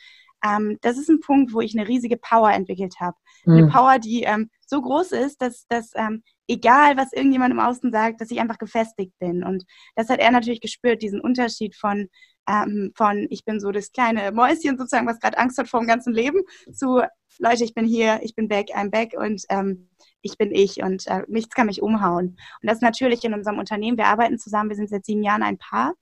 [0.44, 3.16] ähm, das ist ein Punkt, wo ich eine riesige Power entwickelt habe.
[3.44, 3.52] Mhm.
[3.52, 7.90] Eine Power, die ähm, so groß ist, dass, dass ähm, egal was irgendjemand im Außen
[7.92, 9.44] sagt, dass ich einfach gefestigt bin.
[9.44, 12.08] Und das hat er natürlich gespürt, diesen Unterschied von,
[12.48, 15.88] ähm, von ich bin so das kleine Mäuschen sozusagen, was gerade Angst hat vor dem
[15.88, 17.02] ganzen Leben, zu
[17.38, 19.90] Leute, ich bin hier, ich bin back, I'm back und ähm,
[20.22, 22.38] ich bin ich und äh, nichts kann mich umhauen.
[22.62, 23.98] Und das natürlich in unserem Unternehmen.
[23.98, 25.94] Wir arbeiten zusammen, wir sind seit sieben Jahren ein Paar.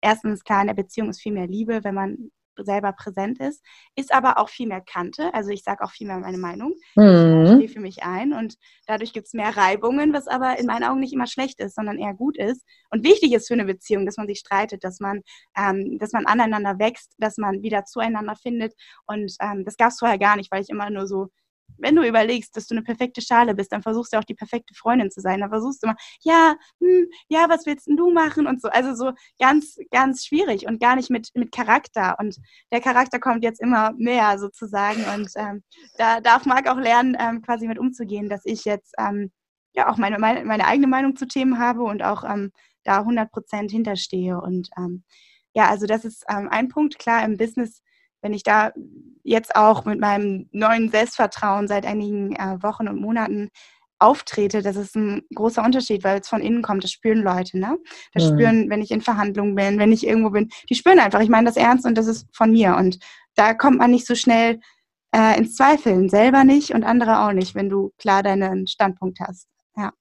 [0.00, 3.62] Erstens, klar, in der Beziehung ist viel mehr Liebe, wenn man selber präsent ist,
[3.96, 5.32] ist aber auch viel mehr Kante.
[5.34, 6.74] Also ich sage auch viel mehr meine Meinung.
[6.96, 7.44] Mhm.
[7.44, 10.84] Ich stehe für mich ein und dadurch gibt es mehr Reibungen, was aber in meinen
[10.84, 14.06] Augen nicht immer schlecht ist, sondern eher gut ist und wichtig ist für eine Beziehung,
[14.06, 15.22] dass man sich streitet, dass man,
[15.56, 18.74] ähm, dass man aneinander wächst, dass man wieder zueinander findet.
[19.06, 21.28] Und ähm, das gab es vorher gar nicht, weil ich immer nur so
[21.78, 24.74] wenn du überlegst, dass du eine perfekte Schale bist, dann versuchst du auch die perfekte
[24.74, 25.40] Freundin zu sein.
[25.40, 28.68] Dann versuchst du immer, ja, hm, ja, was willst denn du machen und so.
[28.68, 32.16] Also so ganz, ganz schwierig und gar nicht mit, mit Charakter.
[32.18, 32.36] Und
[32.72, 35.04] der Charakter kommt jetzt immer mehr sozusagen.
[35.14, 35.62] Und ähm,
[35.96, 39.30] da darf Marc auch lernen, ähm, quasi mit umzugehen, dass ich jetzt ähm,
[39.74, 42.52] ja auch meine, meine, meine, eigene Meinung zu Themen habe und auch ähm,
[42.84, 44.40] da 100 Prozent hinterstehe.
[44.40, 45.04] Und ähm,
[45.54, 46.98] ja, also das ist ähm, ein Punkt.
[46.98, 47.82] Klar, im Business
[48.22, 48.72] wenn ich da
[49.24, 53.50] jetzt auch mit meinem neuen Selbstvertrauen seit einigen äh, Wochen und Monaten
[53.98, 56.82] auftrete, das ist ein großer Unterschied, weil es von innen kommt.
[56.82, 57.78] Das spüren Leute, ne?
[58.14, 58.34] Das mhm.
[58.34, 60.50] spüren, wenn ich in Verhandlungen bin, wenn ich irgendwo bin.
[60.68, 62.76] Die spüren einfach, ich meine das ernst und das ist von mir.
[62.76, 62.98] Und
[63.34, 64.60] da kommt man nicht so schnell
[65.14, 66.08] äh, ins Zweifeln.
[66.08, 69.46] Selber nicht und andere auch nicht, wenn du klar deinen Standpunkt hast.
[69.76, 69.92] Ja.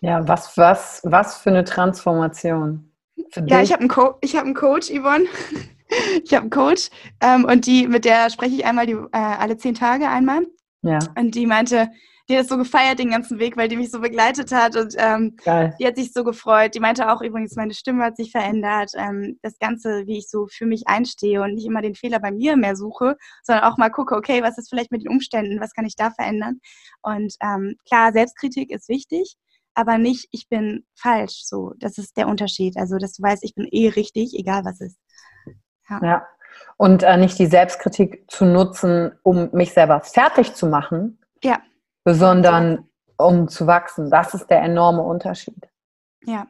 [0.00, 2.92] Ja, was, was, was für eine Transformation.
[3.32, 3.70] Für ja, dich?
[3.70, 5.24] ich habe einen, Co hab einen Coach, Yvonne.
[6.24, 9.56] Ich habe einen Coach ähm, und die, mit der spreche ich einmal die, äh, alle
[9.56, 10.46] zehn Tage einmal.
[10.82, 10.98] Ja.
[11.16, 11.90] Und die meinte,
[12.28, 14.94] die hat es so gefeiert den ganzen Weg, weil die mich so begleitet hat und
[14.98, 16.74] ähm, die hat sich so gefreut.
[16.74, 18.90] Die meinte auch übrigens, meine Stimme hat sich verändert.
[18.96, 22.32] Ähm, das Ganze, wie ich so für mich einstehe und nicht immer den Fehler bei
[22.32, 25.72] mir mehr suche, sondern auch mal gucke, okay, was ist vielleicht mit den Umständen, was
[25.72, 26.60] kann ich da verändern?
[27.02, 29.36] Und ähm, klar, Selbstkritik ist wichtig,
[29.74, 31.42] aber nicht, ich bin falsch.
[31.44, 32.76] So, das ist der Unterschied.
[32.76, 34.96] Also, dass du weißt, ich bin eh richtig, egal was ist.
[35.88, 36.00] Ja.
[36.02, 36.26] ja.
[36.76, 41.58] Und äh, nicht die Selbstkritik zu nutzen, um mich selber fertig zu machen, ja.
[42.04, 44.10] sondern um zu wachsen.
[44.10, 45.68] Das ist der enorme Unterschied.
[46.24, 46.46] Ja.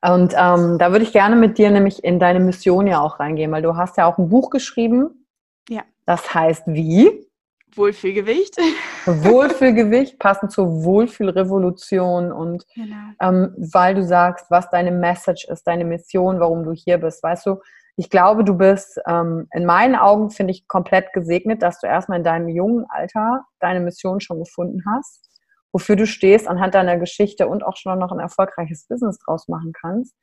[0.00, 3.50] Und ähm, da würde ich gerne mit dir nämlich in deine Mission ja auch reingehen,
[3.50, 5.26] weil du hast ja auch ein Buch geschrieben.
[5.68, 5.82] Ja.
[6.06, 7.28] Das heißt wie?
[7.74, 8.56] Wohlfühlgewicht.
[9.06, 12.96] Wohlfühlgewicht, passend zur Wohlfühlrevolution und genau.
[13.20, 17.22] ähm, weil du sagst, was deine Message ist, deine Mission, warum du hier bist.
[17.22, 17.60] Weißt du,
[17.98, 22.18] ich glaube, du bist ähm, in meinen Augen, finde ich, komplett gesegnet, dass du erstmal
[22.18, 25.28] in deinem jungen Alter deine Mission schon gefunden hast,
[25.72, 29.72] wofür du stehst, anhand deiner Geschichte und auch schon noch ein erfolgreiches Business draus machen
[29.72, 30.14] kannst.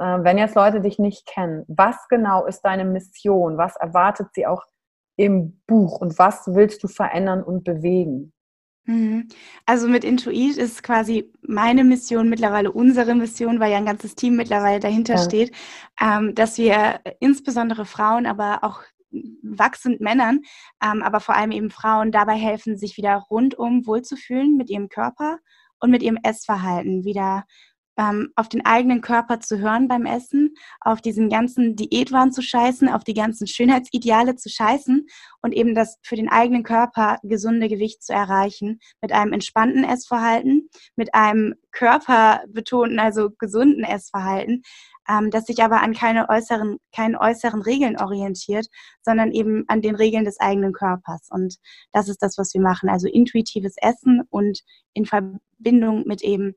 [0.00, 3.56] Äh, wenn jetzt Leute dich nicht kennen, was genau ist deine Mission?
[3.56, 4.64] Was erwartet sie auch
[5.16, 8.32] im Buch und was willst du verändern und bewegen?
[8.84, 9.28] Mhm.
[9.64, 14.36] Also mit Intuit ist quasi meine Mission, mittlerweile unsere Mission, weil ja ein ganzes Team
[14.36, 15.22] mittlerweile dahinter ja.
[15.22, 15.52] steht,
[16.00, 18.82] ähm, dass wir insbesondere Frauen, aber auch
[19.42, 20.40] wachsend Männern,
[20.82, 25.38] ähm, aber vor allem eben Frauen dabei helfen, sich wieder rundum wohlzufühlen mit ihrem Körper
[25.78, 27.44] und mit ihrem Essverhalten, wieder
[27.96, 32.88] ähm, auf den eigenen Körper zu hören beim Essen, auf diesen ganzen Diätwahn zu scheißen,
[32.88, 35.06] auf die ganzen Schönheitsideale zu scheißen
[35.42, 40.68] und eben das für den eigenen Körper gesunde Gewicht zu erreichen mit einem entspannten Essverhalten,
[40.96, 44.62] mit einem körperbetonten, also gesunden Essverhalten,
[45.08, 48.66] ähm, das sich aber an keine äußeren, keinen äußeren Regeln orientiert,
[49.02, 51.28] sondern eben an den Regeln des eigenen Körpers.
[51.30, 51.56] Und
[51.92, 52.88] das ist das, was wir machen.
[52.88, 54.60] Also intuitives Essen und
[54.94, 56.54] in Verbindung mit eben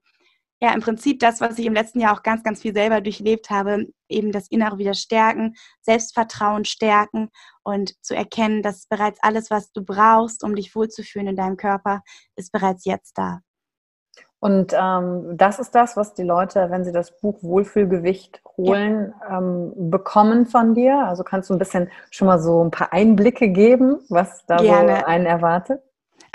[0.61, 3.49] ja im Prinzip das, was ich im letzten Jahr auch ganz, ganz viel selber durchlebt
[3.49, 7.29] habe, eben das Innere wieder stärken, Selbstvertrauen stärken
[7.63, 12.01] und zu erkennen, dass bereits alles, was du brauchst, um dich wohlzufühlen in deinem Körper,
[12.35, 13.41] ist bereits jetzt da.
[14.39, 19.39] Und ähm, das ist das, was die Leute, wenn sie das Buch Wohlfühlgewicht holen, ja.
[19.39, 20.99] ähm, bekommen von dir.
[20.99, 24.99] Also kannst du ein bisschen schon mal so ein paar Einblicke geben, was da Gerne.
[24.99, 25.81] so einen erwartet?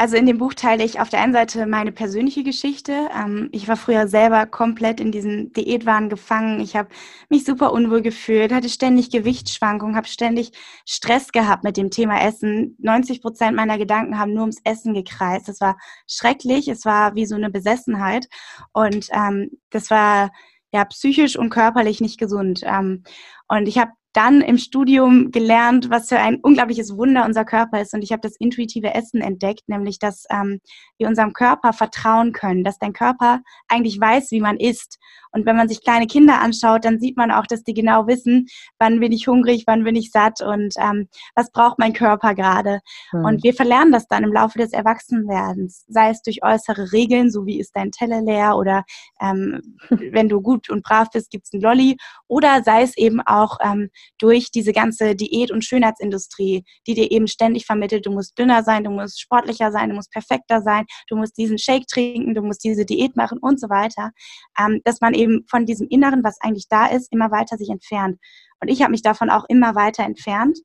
[0.00, 3.10] Also in dem Buch teile ich auf der einen Seite meine persönliche Geschichte.
[3.14, 6.60] Ähm, ich war früher selber komplett in diesen Diätwahn gefangen.
[6.60, 6.88] Ich habe
[7.28, 10.52] mich super unwohl gefühlt, hatte ständig Gewichtsschwankungen, habe ständig
[10.86, 12.76] Stress gehabt mit dem Thema Essen.
[12.78, 15.48] 90 Prozent meiner Gedanken haben nur ums Essen gekreist.
[15.48, 16.68] Das war schrecklich.
[16.68, 18.26] Es war wie so eine Besessenheit.
[18.72, 20.30] Und ähm, das war
[20.72, 22.62] ja psychisch und körperlich nicht gesund.
[22.64, 23.02] Ähm,
[23.48, 27.94] und ich habe dann im Studium gelernt, was für ein unglaubliches Wunder unser Körper ist.
[27.94, 30.60] Und ich habe das intuitive Essen entdeckt, nämlich dass ähm,
[30.98, 34.98] wir unserem Körper vertrauen können, dass dein Körper eigentlich weiß, wie man isst.
[35.32, 38.46] Und wenn man sich kleine Kinder anschaut, dann sieht man auch, dass die genau wissen,
[38.78, 42.80] wann bin ich hungrig, wann bin ich satt und ähm, was braucht mein Körper gerade.
[43.12, 43.24] Mhm.
[43.24, 47.46] Und wir verlernen das dann im Laufe des Erwachsenwerdens, sei es durch äußere Regeln, so
[47.46, 48.84] wie ist dein Teller leer oder
[49.20, 51.96] ähm, wenn du gut und brav bist, gibt's ein Lolli
[52.26, 57.26] oder sei es eben auch ähm, durch diese ganze Diät- und Schönheitsindustrie, die dir eben
[57.26, 61.16] ständig vermittelt, du musst dünner sein, du musst sportlicher sein, du musst perfekter sein, du
[61.16, 64.10] musst diesen Shake trinken, du musst diese Diät machen und so weiter,
[64.58, 68.18] ähm, dass man eben von diesem Inneren, was eigentlich da ist, immer weiter sich entfernt.
[68.60, 70.58] Und ich habe mich davon auch immer weiter entfernt,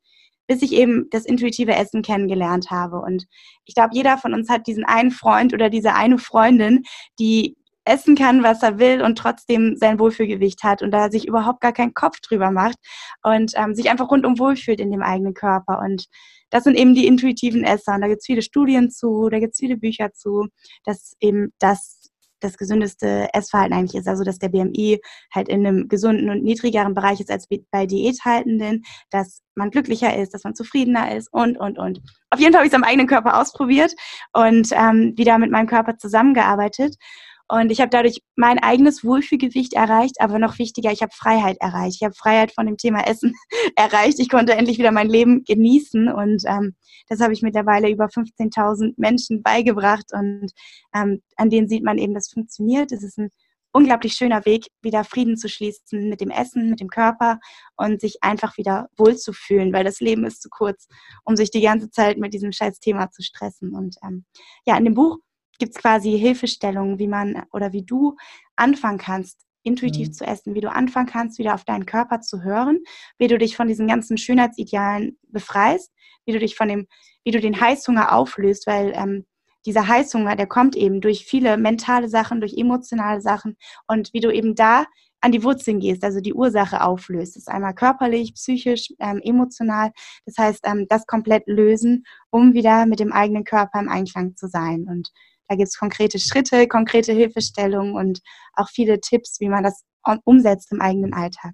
[0.47, 2.99] bis ich eben das intuitive Essen kennengelernt habe.
[2.99, 3.25] Und
[3.65, 6.83] ich glaube, jeder von uns hat diesen einen Freund oder diese eine Freundin,
[7.19, 11.61] die essen kann, was er will und trotzdem sein Wohlfühlgewicht hat und da sich überhaupt
[11.61, 12.77] gar keinen Kopf drüber macht
[13.23, 15.79] und ähm, sich einfach rundum wohlfühlt in dem eigenen Körper.
[15.79, 16.07] Und
[16.49, 17.95] das sind eben die intuitiven Esser.
[17.95, 20.47] Und da gibt es viele Studien zu, da gibt es viele Bücher zu,
[20.83, 22.05] dass eben das
[22.41, 24.07] das gesündeste Essverhalten eigentlich ist.
[24.07, 24.99] Also dass der BMI
[25.33, 30.33] halt in einem gesunden und niedrigeren Bereich ist als bei Diäthaltenden, dass man glücklicher ist,
[30.33, 32.01] dass man zufriedener ist und, und, und.
[32.29, 33.93] Auf jeden Fall habe ich es am eigenen Körper ausprobiert
[34.33, 36.95] und ähm, wieder mit meinem Körper zusammengearbeitet.
[37.47, 41.97] Und ich habe dadurch mein eigenes Wohlfühlgewicht erreicht, aber noch wichtiger, ich habe Freiheit erreicht.
[41.97, 43.33] Ich habe Freiheit von dem Thema Essen
[43.75, 44.19] erreicht.
[44.19, 46.75] Ich konnte endlich wieder mein Leben genießen und ähm,
[47.07, 50.51] das habe ich mittlerweile über 15.000 Menschen beigebracht und
[50.95, 52.91] ähm, an denen sieht man eben, das funktioniert.
[52.91, 53.29] Es ist ein
[53.75, 57.39] unglaublich schöner Weg, wieder Frieden zu schließen mit dem Essen, mit dem Körper
[57.75, 60.87] und sich einfach wieder wohlzufühlen, weil das Leben ist zu kurz,
[61.25, 63.75] um sich die ganze Zeit mit diesem scheiß Thema zu stressen.
[63.75, 64.23] Und ähm,
[64.65, 65.17] ja, in dem Buch
[65.57, 68.15] gibt es quasi Hilfestellungen, wie man oder wie du
[68.55, 70.13] anfangen kannst, intuitiv mhm.
[70.13, 72.79] zu essen, wie du anfangen kannst, wieder auf deinen Körper zu hören,
[73.17, 75.91] wie du dich von diesen ganzen Schönheitsidealen befreist,
[76.25, 76.87] wie du dich von dem,
[77.23, 79.25] wie du den Heißhunger auflöst, weil ähm,
[79.65, 84.31] dieser Heißhunger, der kommt eben durch viele mentale Sachen, durch emotionale Sachen und wie du
[84.31, 84.85] eben da
[85.21, 87.35] an die Wurzeln gehst, also die Ursache auflöst.
[87.35, 89.91] Das ist einmal körperlich, psychisch, ähm, emotional.
[90.25, 94.47] Das heißt, ähm, das komplett lösen, um wieder mit dem eigenen Körper im Einklang zu
[94.47, 94.85] sein.
[94.87, 95.09] Und
[95.47, 98.21] da gibt es konkrete Schritte, konkrete Hilfestellungen und
[98.53, 99.83] auch viele Tipps, wie man das
[100.23, 101.53] umsetzt im eigenen Alltag.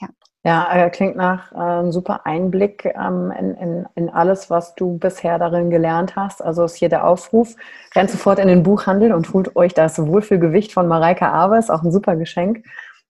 [0.00, 0.08] Ja.
[0.46, 4.98] Ja, äh, klingt nach äh, einem super Einblick ähm, in, in, in alles, was du
[4.98, 6.42] bisher darin gelernt hast.
[6.42, 7.56] Also ist hier der Aufruf,
[7.94, 11.82] rennt sofort in den Buchhandel und holt euch das Wohlfühlgewicht von Mareike Abe, ist auch
[11.82, 12.62] ein super Geschenk.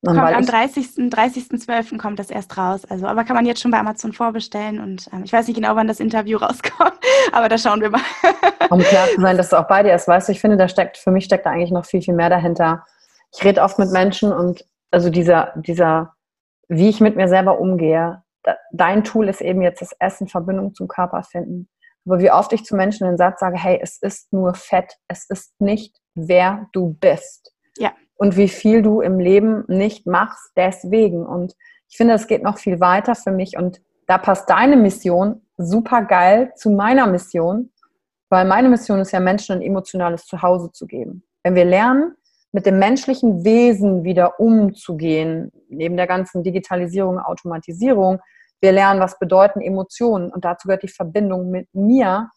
[0.04, 1.10] Kommt am 30.12.
[1.10, 1.98] 30.
[1.98, 2.84] kommt das erst raus.
[2.84, 5.76] Also, aber kann man jetzt schon bei Amazon vorbestellen und ähm, ich weiß nicht genau,
[5.76, 6.94] wann das Interview rauskommt,
[7.32, 8.00] aber da schauen wir mal.
[8.70, 10.68] um klar zu sein, dass du auch bei dir ist, weißt du, ich finde, da
[10.68, 12.84] steckt, für mich steckt da eigentlich noch viel, viel mehr dahinter.
[13.34, 16.14] Ich rede oft mit Menschen und also dieser, dieser,
[16.68, 20.74] wie ich mit mir selber umgehe, da, dein Tool ist eben jetzt das Essen, Verbindung
[20.74, 21.68] zum Körper finden.
[22.06, 25.28] Aber wie oft ich zu Menschen den Satz sage, hey, es ist nur Fett, es
[25.30, 27.52] ist nicht, wer du bist.
[27.78, 31.26] Ja und wie viel du im Leben nicht machst deswegen.
[31.26, 31.54] Und
[31.88, 36.02] ich finde, es geht noch viel weiter für mich und da passt deine Mission super
[36.02, 37.70] geil zu meiner Mission,
[38.28, 41.24] weil meine Mission ist ja, Menschen ein emotionales Zuhause zu geben.
[41.42, 42.14] Wenn wir lernen,
[42.52, 48.20] mit dem menschlichen Wesen wieder umzugehen, neben der ganzen Digitalisierung, Automatisierung,
[48.60, 52.30] wir lernen, was bedeuten Emotionen und dazu gehört die Verbindung mit mir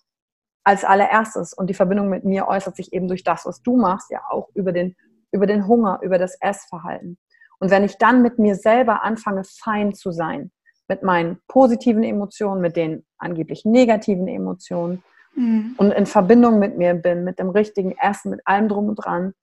[0.64, 4.10] als allererstes und die Verbindung mit mir äußert sich eben durch das, was du machst,
[4.10, 4.96] ja auch über den
[5.32, 7.18] über den Hunger, über das Essverhalten.
[7.60, 10.52] Und wenn ich dann mit mir selber anfange, fein zu sein,
[10.88, 15.04] mit meinen positiven Emotionen, mit den angeblich negativen Emotionen
[15.36, 15.76] mhm.
[15.78, 19.34] und in Verbindung mit mir bin, mit dem richtigen Essen, mit allem drum und dran,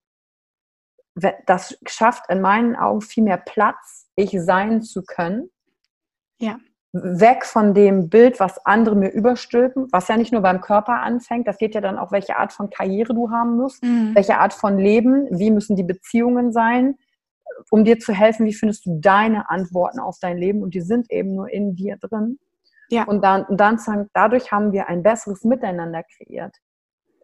[1.47, 5.51] das schafft in meinen Augen viel mehr Platz, ich sein zu können.
[6.39, 6.59] Ja
[6.95, 11.49] weg von dem Bild, was andere mir überstülpen, was ja nicht nur beim Körper anfängt,
[11.49, 14.15] das geht ja dann auch, welche Art von Karriere du haben musst, mhm.
[14.15, 16.97] welche Art von Leben, wie müssen die Beziehungen sein,
[17.71, 21.11] um dir zu helfen, wie findest du deine Antworten auf dein Leben und die sind
[21.11, 22.39] eben nur in dir drin.
[22.91, 23.05] Ja.
[23.05, 26.55] Und dann, und dann sagen, dadurch haben wir ein besseres Miteinander kreiert.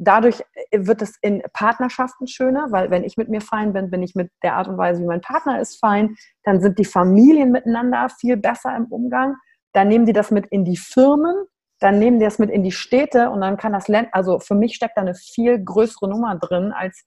[0.01, 4.15] Dadurch wird es in Partnerschaften schöner, weil wenn ich mit mir fein bin, bin ich
[4.15, 6.17] mit der Art und Weise, wie mein Partner ist, fein.
[6.43, 9.37] Dann sind die Familien miteinander viel besser im Umgang
[9.73, 11.47] dann nehmen die das mit in die Firmen,
[11.79, 14.55] dann nehmen die das mit in die Städte und dann kann das Land, also für
[14.55, 17.05] mich steckt da eine viel größere Nummer drin als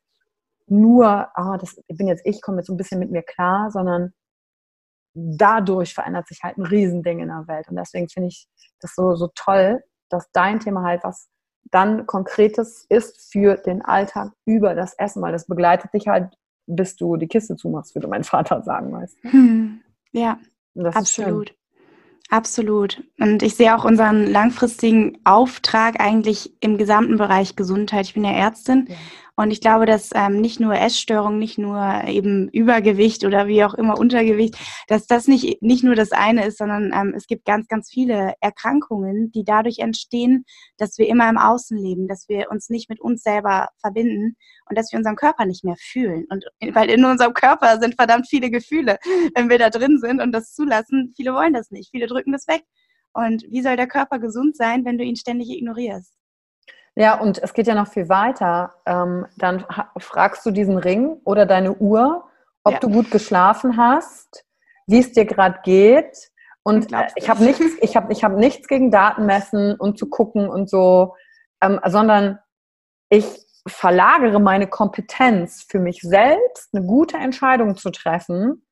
[0.68, 4.14] nur, ah, das bin jetzt ich, komme jetzt so ein bisschen mit mir klar, sondern
[5.14, 7.68] dadurch verändert sich halt ein Riesending in der Welt.
[7.70, 8.48] Und deswegen finde ich
[8.80, 11.30] das so, so toll, dass dein Thema halt was
[11.72, 16.36] dann Konkretes ist für den Alltag über das Essen, weil das begleitet dich halt,
[16.68, 19.32] bis du die Kiste zumachst, würde mein Vater sagen, weißt du?
[19.32, 19.82] Hm.
[20.12, 20.38] Ja,
[20.76, 21.56] absolut.
[22.30, 23.04] Absolut.
[23.20, 28.06] Und ich sehe auch unseren langfristigen Auftrag eigentlich im gesamten Bereich Gesundheit.
[28.06, 28.96] Ich bin ja Ärztin ja.
[29.36, 33.74] Und ich glaube, dass ähm, nicht nur Essstörungen, nicht nur eben Übergewicht oder wie auch
[33.74, 34.56] immer Untergewicht,
[34.88, 38.34] dass das nicht, nicht nur das eine ist, sondern ähm, es gibt ganz, ganz viele
[38.42, 40.46] Erkrankungen, die dadurch entstehen,
[40.78, 44.36] dass wir immer im Außen leben, dass wir uns nicht mit uns selber verbinden
[44.70, 46.26] und dass wir unseren Körper nicht mehr fühlen.
[46.30, 49.00] Und weil in unserem Körper sind verdammt viele Gefühle,
[49.36, 51.12] wenn wir da drin sind und das zulassen.
[51.16, 52.64] Viele wollen das nicht, viele drücken das weg.
[53.14, 56.14] Und wie soll der Körper gesund sein, wenn du ihn ständig ignorierst?
[56.96, 58.76] Ja, und es geht ja noch viel weiter.
[58.86, 59.66] Ähm, dann
[59.98, 62.26] fragst du diesen Ring oder deine Uhr,
[62.64, 62.80] ob ja.
[62.80, 64.46] du gut geschlafen hast,
[64.86, 66.32] wie es dir gerade geht.
[66.62, 70.48] Und äh, ich habe nichts, ich habe, ich habe nichts gegen Datenmessen und zu gucken
[70.48, 71.16] und so,
[71.62, 72.40] ähm, sondern
[73.10, 73.26] ich
[73.68, 78.66] verlagere meine Kompetenz für mich selbst, eine gute Entscheidung zu treffen,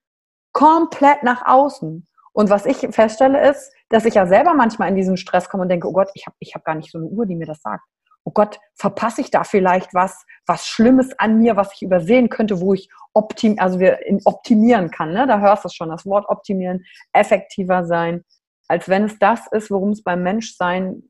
[0.54, 2.08] komplett nach außen.
[2.34, 5.70] Und was ich feststelle ist, dass ich ja selber manchmal in diesen Stress komme und
[5.70, 7.62] denke, oh Gott, ich habe ich hab gar nicht so eine Uhr, die mir das
[7.62, 7.84] sagt
[8.24, 12.62] oh Gott, verpasse ich da vielleicht was, was Schlimmes an mir, was ich übersehen könnte,
[12.62, 15.14] wo ich optim, also wir optimieren kann.
[15.14, 15.28] Ne?
[15.28, 18.24] Da hörst du schon, das Wort optimieren, effektiver sein,
[18.68, 21.04] als wenn es das ist, worum es beim Menschsein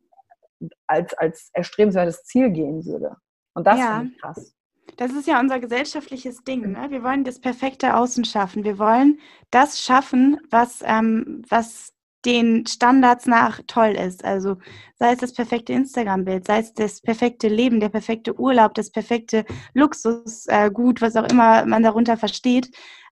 [0.88, 3.16] als, als erstrebenswertes Ziel gehen würde.
[3.54, 3.98] Und das ja.
[3.98, 4.56] finde ich krass.
[4.98, 6.72] Das ist ja unser gesellschaftliches Ding.
[6.72, 6.88] Ne?
[6.90, 8.64] Wir wollen das perfekte Außen schaffen.
[8.64, 9.20] Wir wollen
[9.50, 11.91] das schaffen, was, ähm, was
[12.26, 14.24] den Standards nach toll ist.
[14.24, 14.58] Also
[14.96, 19.46] sei es das perfekte Instagram-Bild, sei es das perfekte Leben, der perfekte Urlaub, das perfekte
[19.74, 22.70] Luxusgut, äh, was auch immer man darunter versteht.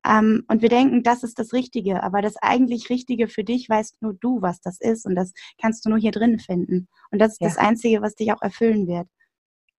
[0.08, 2.04] Ähm, und wir denken, das ist das Richtige.
[2.04, 5.06] Aber das eigentlich Richtige für dich weißt nur du, was das ist.
[5.06, 6.88] Und das kannst du nur hier drin finden.
[7.12, 7.48] Und das ist ja.
[7.48, 9.08] das Einzige, was dich auch erfüllen wird.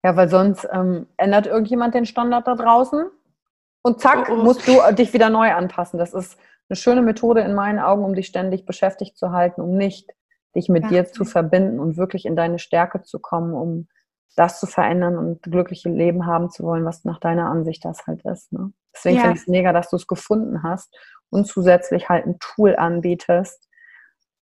[0.02, 3.10] Ja, weil sonst ähm, ändert irgendjemand den Standard da draußen
[3.82, 4.44] und zack, oh, oh.
[4.44, 5.98] musst du dich wieder neu anpassen.
[5.98, 6.38] Das ist
[6.70, 10.08] eine schöne Methode in meinen Augen, um dich ständig beschäftigt zu halten, um nicht
[10.54, 10.88] dich mit ja.
[10.88, 13.88] dir zu verbinden und wirklich in deine Stärke zu kommen, um
[14.36, 18.24] das zu verändern und glückliche Leben haben zu wollen, was nach deiner Ansicht das halt
[18.24, 18.52] ist.
[18.52, 18.72] Ne?
[18.94, 19.22] Deswegen ja.
[19.22, 20.96] finde ich es mega, dass du es gefunden hast
[21.30, 23.68] und zusätzlich halt ein Tool anbietest,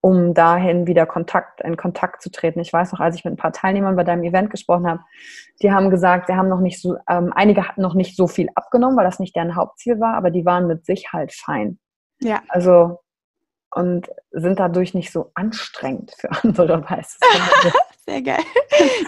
[0.02, 2.60] um dahin wieder Kontakt, in Kontakt zu treten.
[2.60, 5.00] Ich weiß noch, als ich mit ein paar Teilnehmern bei deinem Event gesprochen habe,
[5.62, 8.48] die haben gesagt, sie haben noch nicht so, ähm, einige hatten noch nicht so viel
[8.54, 11.78] abgenommen, weil das nicht deren Hauptziel war, aber die waren mit sich halt fein.
[12.20, 12.42] Ja.
[12.48, 13.00] Also
[13.72, 17.70] und sind dadurch nicht so anstrengend für andere, weißt du?
[18.06, 18.42] Sehr geil.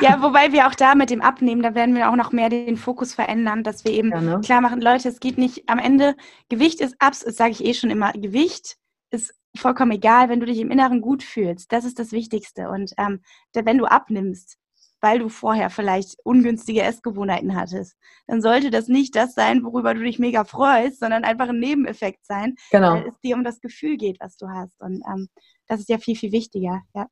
[0.01, 2.77] Ja, wobei wir auch da mit dem Abnehmen, da werden wir auch noch mehr den
[2.77, 4.41] Fokus verändern, dass wir eben ja, ne?
[4.45, 6.15] klar machen, Leute, es geht nicht am Ende,
[6.49, 8.77] Gewicht ist abs, das sage ich eh schon immer, Gewicht
[9.11, 11.73] ist vollkommen egal, wenn du dich im Inneren gut fühlst.
[11.73, 12.69] Das ist das Wichtigste.
[12.69, 13.21] Und ähm,
[13.53, 14.57] wenn du abnimmst,
[15.03, 17.97] weil du vorher vielleicht ungünstige Essgewohnheiten hattest,
[18.27, 22.25] dann sollte das nicht das sein, worüber du dich mega freust, sondern einfach ein Nebeneffekt
[22.25, 22.95] sein, genau.
[22.95, 24.81] weil es dir um das Gefühl geht, was du hast.
[24.81, 25.29] Und ähm,
[25.67, 26.83] das ist ja viel, viel wichtiger.
[26.95, 27.07] Ja.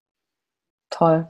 [0.90, 1.28] Toll,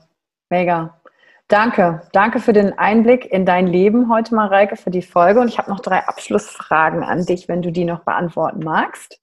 [0.50, 1.00] mega.
[1.48, 5.40] Danke, danke für den Einblick in dein Leben heute, Mareike, für die Folge.
[5.40, 9.20] Und ich habe noch drei Abschlussfragen an dich, wenn du die noch beantworten magst.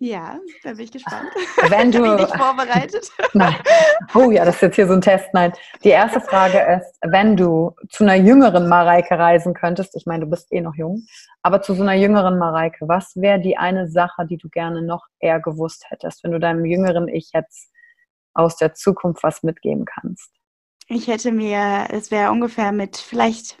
[0.00, 1.28] Ja, da bin ich gespannt.
[1.68, 3.10] Wenn du bin ich vorbereitet.
[3.34, 3.56] Nein.
[4.14, 5.28] Oh ja, das ist jetzt hier so ein Test.
[5.32, 5.52] Nein.
[5.82, 10.30] Die erste Frage ist, wenn du zu einer jüngeren Mareike reisen könntest, ich meine, du
[10.30, 11.04] bist eh noch jung,
[11.42, 15.04] aber zu so einer jüngeren Mareike, was wäre die eine Sache, die du gerne noch
[15.18, 17.70] eher gewusst hättest, wenn du deinem jüngeren Ich jetzt
[18.34, 20.30] aus der Zukunft was mitgeben kannst?
[20.86, 23.58] Ich hätte mir, es wäre ungefähr mit vielleicht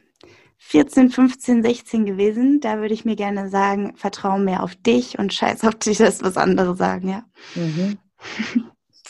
[0.58, 2.60] 14, 15, 16 gewesen.
[2.60, 6.22] Da würde ich mir gerne sagen, vertraue mehr auf dich und scheiß auf dich, das
[6.22, 7.24] was andere sagen, ja.
[7.54, 7.98] Mhm.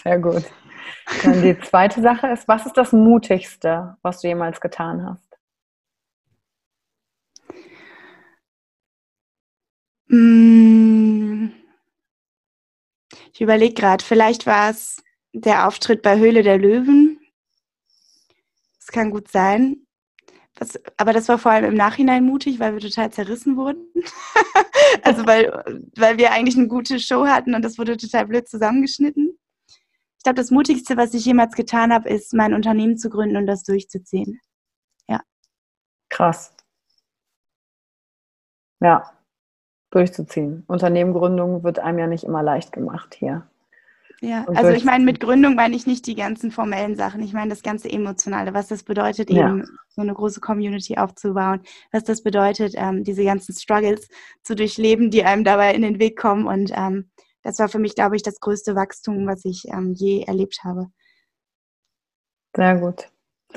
[0.02, 0.44] Sehr gut.
[1.22, 5.28] Dann die zweite Sache ist, was ist das Mutigste, was du jemals getan hast?
[10.08, 11.48] Mm.
[13.32, 17.20] Ich überlege gerade, vielleicht war es der Auftritt bei Höhle der Löwen.
[18.78, 19.87] Das kann gut sein.
[20.58, 23.86] Das, aber das war vor allem im Nachhinein mutig, weil wir total zerrissen wurden.
[25.04, 25.62] also weil,
[25.96, 29.38] weil wir eigentlich eine gute Show hatten und das wurde total blöd zusammengeschnitten.
[30.16, 33.46] Ich glaube, das Mutigste, was ich jemals getan habe, ist, mein Unternehmen zu gründen und
[33.46, 34.40] das durchzuziehen.
[35.08, 35.20] Ja.
[36.08, 36.52] Krass.
[38.80, 39.12] Ja,
[39.90, 40.64] durchzuziehen.
[40.66, 43.48] Unternehmengründung wird einem ja nicht immer leicht gemacht hier.
[44.20, 47.22] Ja, also ich meine, mit Gründung meine ich nicht die ganzen formellen Sachen.
[47.22, 49.48] Ich meine das ganze Emotionale, was das bedeutet, ja.
[49.48, 51.60] eben so eine große Community aufzubauen,
[51.92, 54.08] was das bedeutet, ähm, diese ganzen Struggles
[54.42, 56.46] zu durchleben, die einem dabei in den Weg kommen.
[56.48, 57.10] Und ähm,
[57.42, 60.86] das war für mich, glaube ich, das größte Wachstum, was ich ähm, je erlebt habe.
[62.56, 63.08] Sehr gut.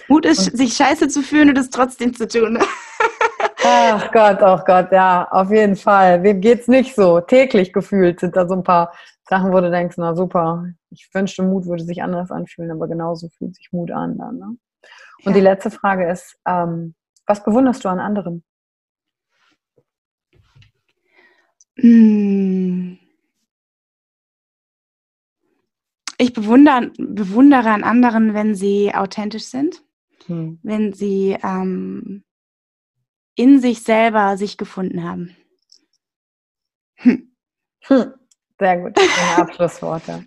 [0.07, 2.59] Mut ist, und sich scheiße zu fühlen und es trotzdem zu tun.
[3.63, 6.23] Ach Gott, ach Gott, ja, auf jeden Fall.
[6.23, 7.21] Wem geht's nicht so?
[7.21, 8.91] Täglich gefühlt sind da so ein paar
[9.31, 13.29] Sachen, wo du denkst, na super, ich wünschte, Mut würde sich anders anfühlen, aber genauso
[13.29, 14.37] fühlt sich Mut an dann.
[14.37, 14.57] Ne?
[15.23, 15.31] Und ja.
[15.31, 18.43] die letzte Frage ist, ähm, was bewunderst du an anderen?
[21.77, 22.99] Hm.
[26.17, 29.81] Ich bewundere, bewundere an anderen, wenn sie authentisch sind,
[30.25, 30.59] hm.
[30.61, 32.25] wenn sie ähm,
[33.35, 35.37] in sich selber sich gefunden haben.
[36.95, 37.31] Hm.
[37.83, 38.13] Hm.
[38.61, 40.25] Sehr gut, deine Abschlussworte.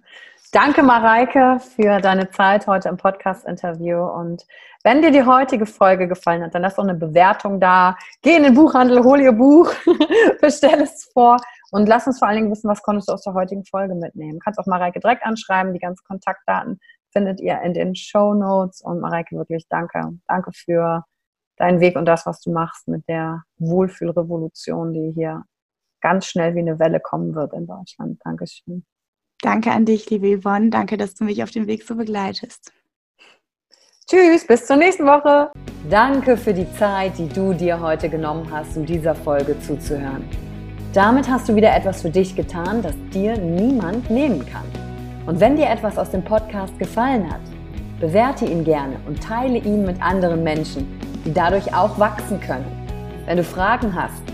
[0.51, 3.97] Danke, Mareike, für deine Zeit heute im Podcast-Interview.
[3.97, 4.45] Und
[4.82, 7.97] wenn dir die heutige Folge gefallen hat, dann lass doch eine Bewertung da.
[8.22, 9.72] Geh in den Buchhandel, hol ihr Buch,
[10.41, 11.37] bestell es vor
[11.70, 14.41] und lass uns vor allen Dingen wissen, was konntest du aus der heutigen Folge mitnehmen.
[14.41, 15.72] Kannst auch Mareike direkt anschreiben.
[15.72, 16.80] Die ganzen Kontaktdaten
[17.12, 18.80] findet ihr in den Show Notes.
[18.80, 20.18] Und Mareike, wirklich danke.
[20.26, 21.05] Danke für
[21.57, 25.45] deinen Weg und das, was du machst mit der Wohlfühlrevolution, die hier
[26.05, 28.21] ganz schnell wie eine Welle kommen wird in Deutschland.
[28.25, 28.85] Dankeschön.
[29.41, 30.69] Danke an dich, liebe Yvonne.
[30.69, 32.73] Danke, dass du mich auf dem Weg so begleitest.
[34.07, 35.51] Tschüss, bis zur nächsten Woche.
[35.89, 40.29] Danke für die Zeit, die du dir heute genommen hast, um dieser Folge zuzuhören.
[40.93, 44.67] Damit hast du wieder etwas für dich getan, das dir niemand nehmen kann.
[45.25, 47.41] Und wenn dir etwas aus dem Podcast gefallen hat,
[47.99, 50.87] bewerte ihn gerne und teile ihn mit anderen Menschen,
[51.25, 52.67] die dadurch auch wachsen können.
[53.25, 54.34] Wenn du Fragen hast,